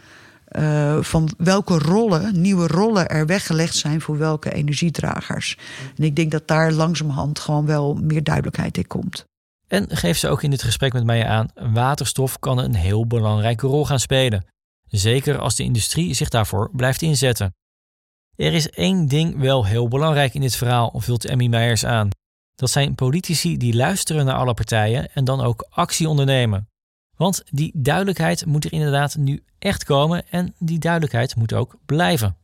Uh, 0.57 1.01
van 1.01 1.29
welke 1.37 1.77
rollen, 1.77 2.41
nieuwe 2.41 2.67
rollen 2.67 3.07
er 3.07 3.25
weggelegd 3.25 3.75
zijn 3.75 4.01
voor 4.01 4.17
welke 4.17 4.53
energiedragers. 4.53 5.57
En 5.97 6.03
ik 6.03 6.15
denk 6.15 6.31
dat 6.31 6.47
daar 6.47 6.71
langzamerhand 6.71 7.39
gewoon 7.39 7.65
wel 7.65 7.93
meer 7.93 8.23
duidelijkheid 8.23 8.77
in 8.77 8.87
komt. 8.87 9.25
En 9.67 9.85
geeft 9.89 10.19
ze 10.19 10.29
ook 10.29 10.43
in 10.43 10.49
dit 10.49 10.63
gesprek 10.63 10.93
met 10.93 11.03
mij 11.03 11.25
aan: 11.25 11.47
waterstof 11.73 12.39
kan 12.39 12.57
een 12.57 12.75
heel 12.75 13.07
belangrijke 13.07 13.67
rol 13.67 13.85
gaan 13.85 13.99
spelen. 13.99 14.45
Zeker 14.87 15.39
als 15.39 15.55
de 15.55 15.63
industrie 15.63 16.13
zich 16.13 16.29
daarvoor 16.29 16.69
blijft 16.73 17.01
inzetten. 17.01 17.53
Er 18.35 18.53
is 18.53 18.69
één 18.69 19.07
ding 19.07 19.39
wel 19.39 19.65
heel 19.65 19.87
belangrijk 19.87 20.33
in 20.33 20.41
dit 20.41 20.55
verhaal, 20.55 20.93
vult 20.95 21.25
Emmy 21.25 21.47
Meijers 21.47 21.85
aan. 21.85 22.09
Dat 22.55 22.69
zijn 22.69 22.95
politici 22.95 23.57
die 23.57 23.75
luisteren 23.75 24.25
naar 24.25 24.35
alle 24.35 24.53
partijen 24.53 25.13
en 25.13 25.25
dan 25.25 25.41
ook 25.41 25.67
actie 25.69 26.09
ondernemen. 26.09 26.69
Want 27.17 27.43
die 27.51 27.71
duidelijkheid 27.73 28.45
moet 28.45 28.65
er 28.65 28.73
inderdaad 28.73 29.15
nu 29.17 29.43
echt 29.59 29.83
komen 29.83 30.23
en 30.29 30.53
die 30.59 30.79
duidelijkheid 30.79 31.35
moet 31.35 31.53
ook 31.53 31.75
blijven. 31.85 32.37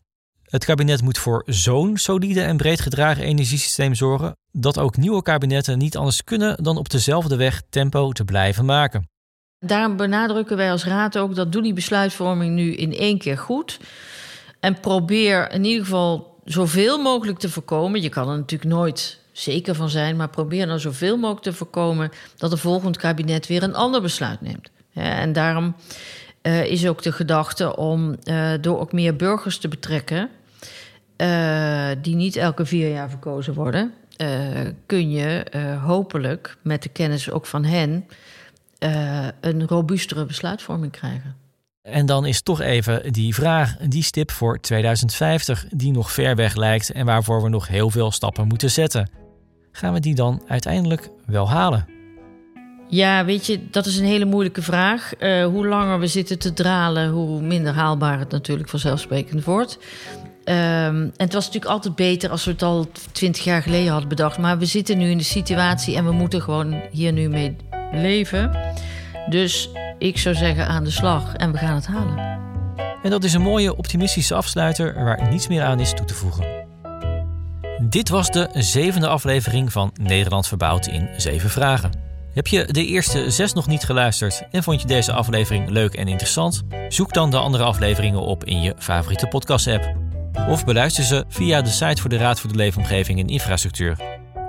Het 0.44 0.66
kabinet 0.66 1.02
moet 1.02 1.18
voor 1.18 1.44
zo'n 1.46 1.98
solide 1.98 2.42
en 2.42 2.58
breed 2.58 2.82
gedragen 2.82 3.24
energiesysteem 3.24 3.96
zorgen 3.96 4.36
dat 4.52 4.78
ook 4.78 4.98
nieuwe 4.98 5.22
kabinetten 5.22 5.78
niet 5.78 5.98
anders 5.98 6.24
kunnen 6.24 6.64
dan 6.64 6.78
op 6.78 6.90
dezelfde 6.90 7.36
weg 7.36 7.62
tempo 7.70 8.12
te 8.12 8.24
blijven 8.24 8.66
maken. 8.66 9.10
Daarom 9.60 9.98
benadrukken 9.98 10.58
wij 10.58 10.72
als 10.72 10.86
Raad 10.86 11.18
ook 11.18 11.36
dat 11.36 11.52
doe 11.52 11.62
die 11.62 11.74
besluitvorming 11.74 12.56
nu 12.56 12.74
in 12.74 12.94
één 12.94 13.18
keer 13.18 13.38
goed. 13.38 13.80
En 14.60 14.80
probeer 14.80 15.52
in 15.52 15.64
ieder 15.64 15.84
geval 15.84 16.40
zoveel 16.44 17.02
mogelijk 17.02 17.40
te 17.40 17.50
voorkomen. 17.50 18.02
Je 18.02 18.10
kan 18.10 18.30
er 18.30 18.38
natuurlijk 18.38 18.72
nooit 18.72 19.21
zeker 19.32 19.76
van 19.76 19.90
zijn, 19.90 20.16
maar 20.16 20.30
probeer 20.30 20.68
dan 20.68 20.80
zoveel 20.80 21.18
mogelijk 21.18 21.44
te 21.44 21.54
voorkomen 21.54 22.12
dat 22.38 22.52
een 22.52 22.58
volgend 22.58 22.98
kabinet 22.98 23.48
weer 23.48 23.64
een 23.64 23.76
ander 23.76 24.02
besluit 24.02 24.42
neemt. 24.42 24.72
En 24.94 25.34
daarom 25.34 25.76
uh, 26.42 26.66
is 26.66 26.88
ook 26.88 27.02
de 27.02 27.12
gedachte 27.12 27.76
om 27.76 28.16
uh, 28.24 28.52
door 28.62 28.80
ook 28.80 28.92
meer 28.92 29.16
burgers 29.16 29.58
te 29.58 29.68
betrekken, 29.68 30.30
uh, 31.18 31.90
die 32.02 32.16
niet 32.16 32.36
elke 32.36 32.66
vier 32.66 32.92
jaar 32.92 33.10
verkozen 33.10 33.54
worden, 33.54 33.94
kun 34.86 35.12
je 35.12 35.46
hopelijk 35.84 36.58
met 36.62 36.84
de 36.84 36.90
kennis 36.90 37.32
ook 37.32 37.46
van 37.46 37.64
hen 37.64 38.08
een 39.40 39.68
robuustere 39.68 40.26
besluitvorming 40.26 40.92
krijgen. 40.92 41.36
En 41.82 42.06
dan 42.06 42.26
is 42.26 42.42
toch 42.42 42.62
even 42.62 43.14
die 43.14 43.34
vraag, 43.34 43.78
die 43.78 44.04
stip 44.04 44.32
voor 44.32 44.60
2050, 44.60 45.66
die 45.70 45.92
nog 45.92 46.12
ver 46.12 46.36
weg 46.36 46.56
lijkt 46.56 46.92
en 46.92 47.06
waarvoor 47.06 47.44
we 47.44 47.50
nog 47.50 47.68
heel 47.68 47.90
veel 47.90 48.12
stappen 48.12 48.48
moeten 48.48 48.72
zetten. 48.72 49.21
Gaan 49.72 49.94
we 49.94 50.00
die 50.00 50.16
dan 50.16 50.42
uiteindelijk 50.48 51.10
wel 51.26 51.50
halen? 51.50 51.86
Ja, 52.88 53.26
weet 53.26 53.46
je, 53.46 53.70
dat 53.70 53.86
is 53.86 53.98
een 53.98 54.06
hele 54.06 54.26
moeilijke 54.26 54.62
vraag. 54.62 55.12
Uh, 55.20 55.46
hoe 55.46 55.68
langer 55.68 56.00
we 56.00 56.08
zitten 56.08 56.40
te 56.40 56.54
dralen, 56.54 57.10
hoe 57.10 57.42
minder 57.42 57.74
haalbaar 57.74 58.20
het 58.20 58.32
natuurlijk 58.32 58.70
vanzelfsprekend 58.70 59.44
wordt. 59.44 59.78
Um, 60.46 60.56
en 60.56 61.14
het 61.18 61.34
was 61.34 61.46
natuurlijk 61.46 61.72
altijd 61.72 61.96
beter 61.96 62.30
als 62.30 62.46
we 62.46 62.52
het 62.52 62.64
al 62.64 62.88
twintig 63.12 63.44
jaar 63.44 63.62
geleden 63.62 63.92
hadden 63.92 64.10
bedacht. 64.10 64.38
Maar 64.38 64.58
we 64.58 64.66
zitten 64.66 64.98
nu 64.98 65.10
in 65.10 65.18
de 65.18 65.24
situatie 65.24 65.96
en 65.96 66.06
we 66.06 66.12
moeten 66.12 66.42
gewoon 66.42 66.82
hier 66.92 67.12
nu 67.12 67.30
mee 67.30 67.56
leven. 67.92 68.58
Dus 69.30 69.70
ik 69.98 70.18
zou 70.18 70.36
zeggen 70.36 70.68
aan 70.68 70.84
de 70.84 70.92
slag 70.92 71.36
en 71.36 71.52
we 71.52 71.58
gaan 71.58 71.76
het 71.76 71.88
halen. 71.88 72.40
En 73.04 73.10
dat 73.10 73.24
is 73.24 73.34
een 73.34 73.42
mooie 73.42 73.78
optimistische 73.78 74.36
afsluiter 74.36 75.04
waar 75.04 75.30
niets 75.30 75.48
meer 75.48 75.64
aan 75.64 75.80
is 75.80 75.94
toe 75.94 76.06
te 76.06 76.14
voegen. 76.14 76.61
Dit 77.84 78.10
was 78.10 78.30
de 78.30 78.50
zevende 78.54 79.08
aflevering 79.08 79.72
van 79.72 79.92
Nederland 80.02 80.48
verbouwd 80.48 80.88
in 80.88 81.10
zeven 81.18 81.50
vragen. 81.50 81.92
Heb 82.34 82.48
je 82.48 82.66
de 82.66 82.86
eerste 82.86 83.32
zes 83.32 83.54
nog 83.54 83.68
niet 83.68 83.84
geluisterd 83.84 84.44
en 84.52 84.64
vond 84.64 84.82
je 84.82 84.88
deze 84.88 85.14
aflevering 85.14 85.70
leuk 85.70 85.94
en 85.94 86.08
interessant? 86.08 86.64
Zoek 86.90 87.14
dan 87.14 87.32
de 87.32 87.38
andere 87.38 87.64
afleveringen 87.64 88.22
op 88.22 88.44
in 88.44 88.62
je 88.62 88.76
favoriete 88.78 89.28
podcast-app. 89.28 89.96
Of 90.50 90.66
beluister 90.66 91.04
ze 91.04 91.26
via 91.28 91.62
de 91.62 91.70
site 91.70 92.02
voor 92.02 92.10
de 92.10 92.18
Raad 92.18 92.40
voor 92.40 92.50
de 92.50 92.56
Leefomgeving 92.56 93.20
en 93.20 93.28
Infrastructuur. 93.28 93.98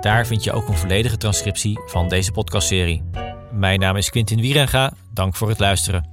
Daar 0.01 0.25
vind 0.25 0.43
je 0.43 0.51
ook 0.51 0.67
een 0.67 0.77
volledige 0.77 1.17
transcriptie 1.17 1.79
van 1.85 2.07
deze 2.07 2.31
podcastserie. 2.31 3.03
Mijn 3.51 3.79
naam 3.79 3.95
is 3.95 4.09
Quintin 4.09 4.41
Wierenga. 4.41 4.93
Dank 5.13 5.35
voor 5.35 5.49
het 5.49 5.59
luisteren. 5.59 6.09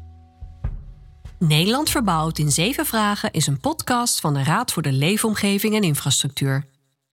Nederland 1.38 1.90
verbouwd 1.90 2.38
in 2.38 2.50
zeven 2.50 2.86
vragen 2.86 3.30
is 3.30 3.46
een 3.46 3.60
podcast 3.60 4.20
van 4.20 4.34
de 4.34 4.42
Raad 4.42 4.72
voor 4.72 4.82
de 4.82 4.92
Leefomgeving 4.92 5.74
en 5.74 5.82
Infrastructuur. 5.82 6.69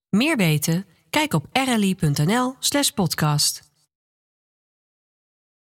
Meer 0.10 0.38
weten? 0.38 0.86
Kijk 1.10 1.34
op 1.34 1.46
rli.nl/podcast. 1.52 3.66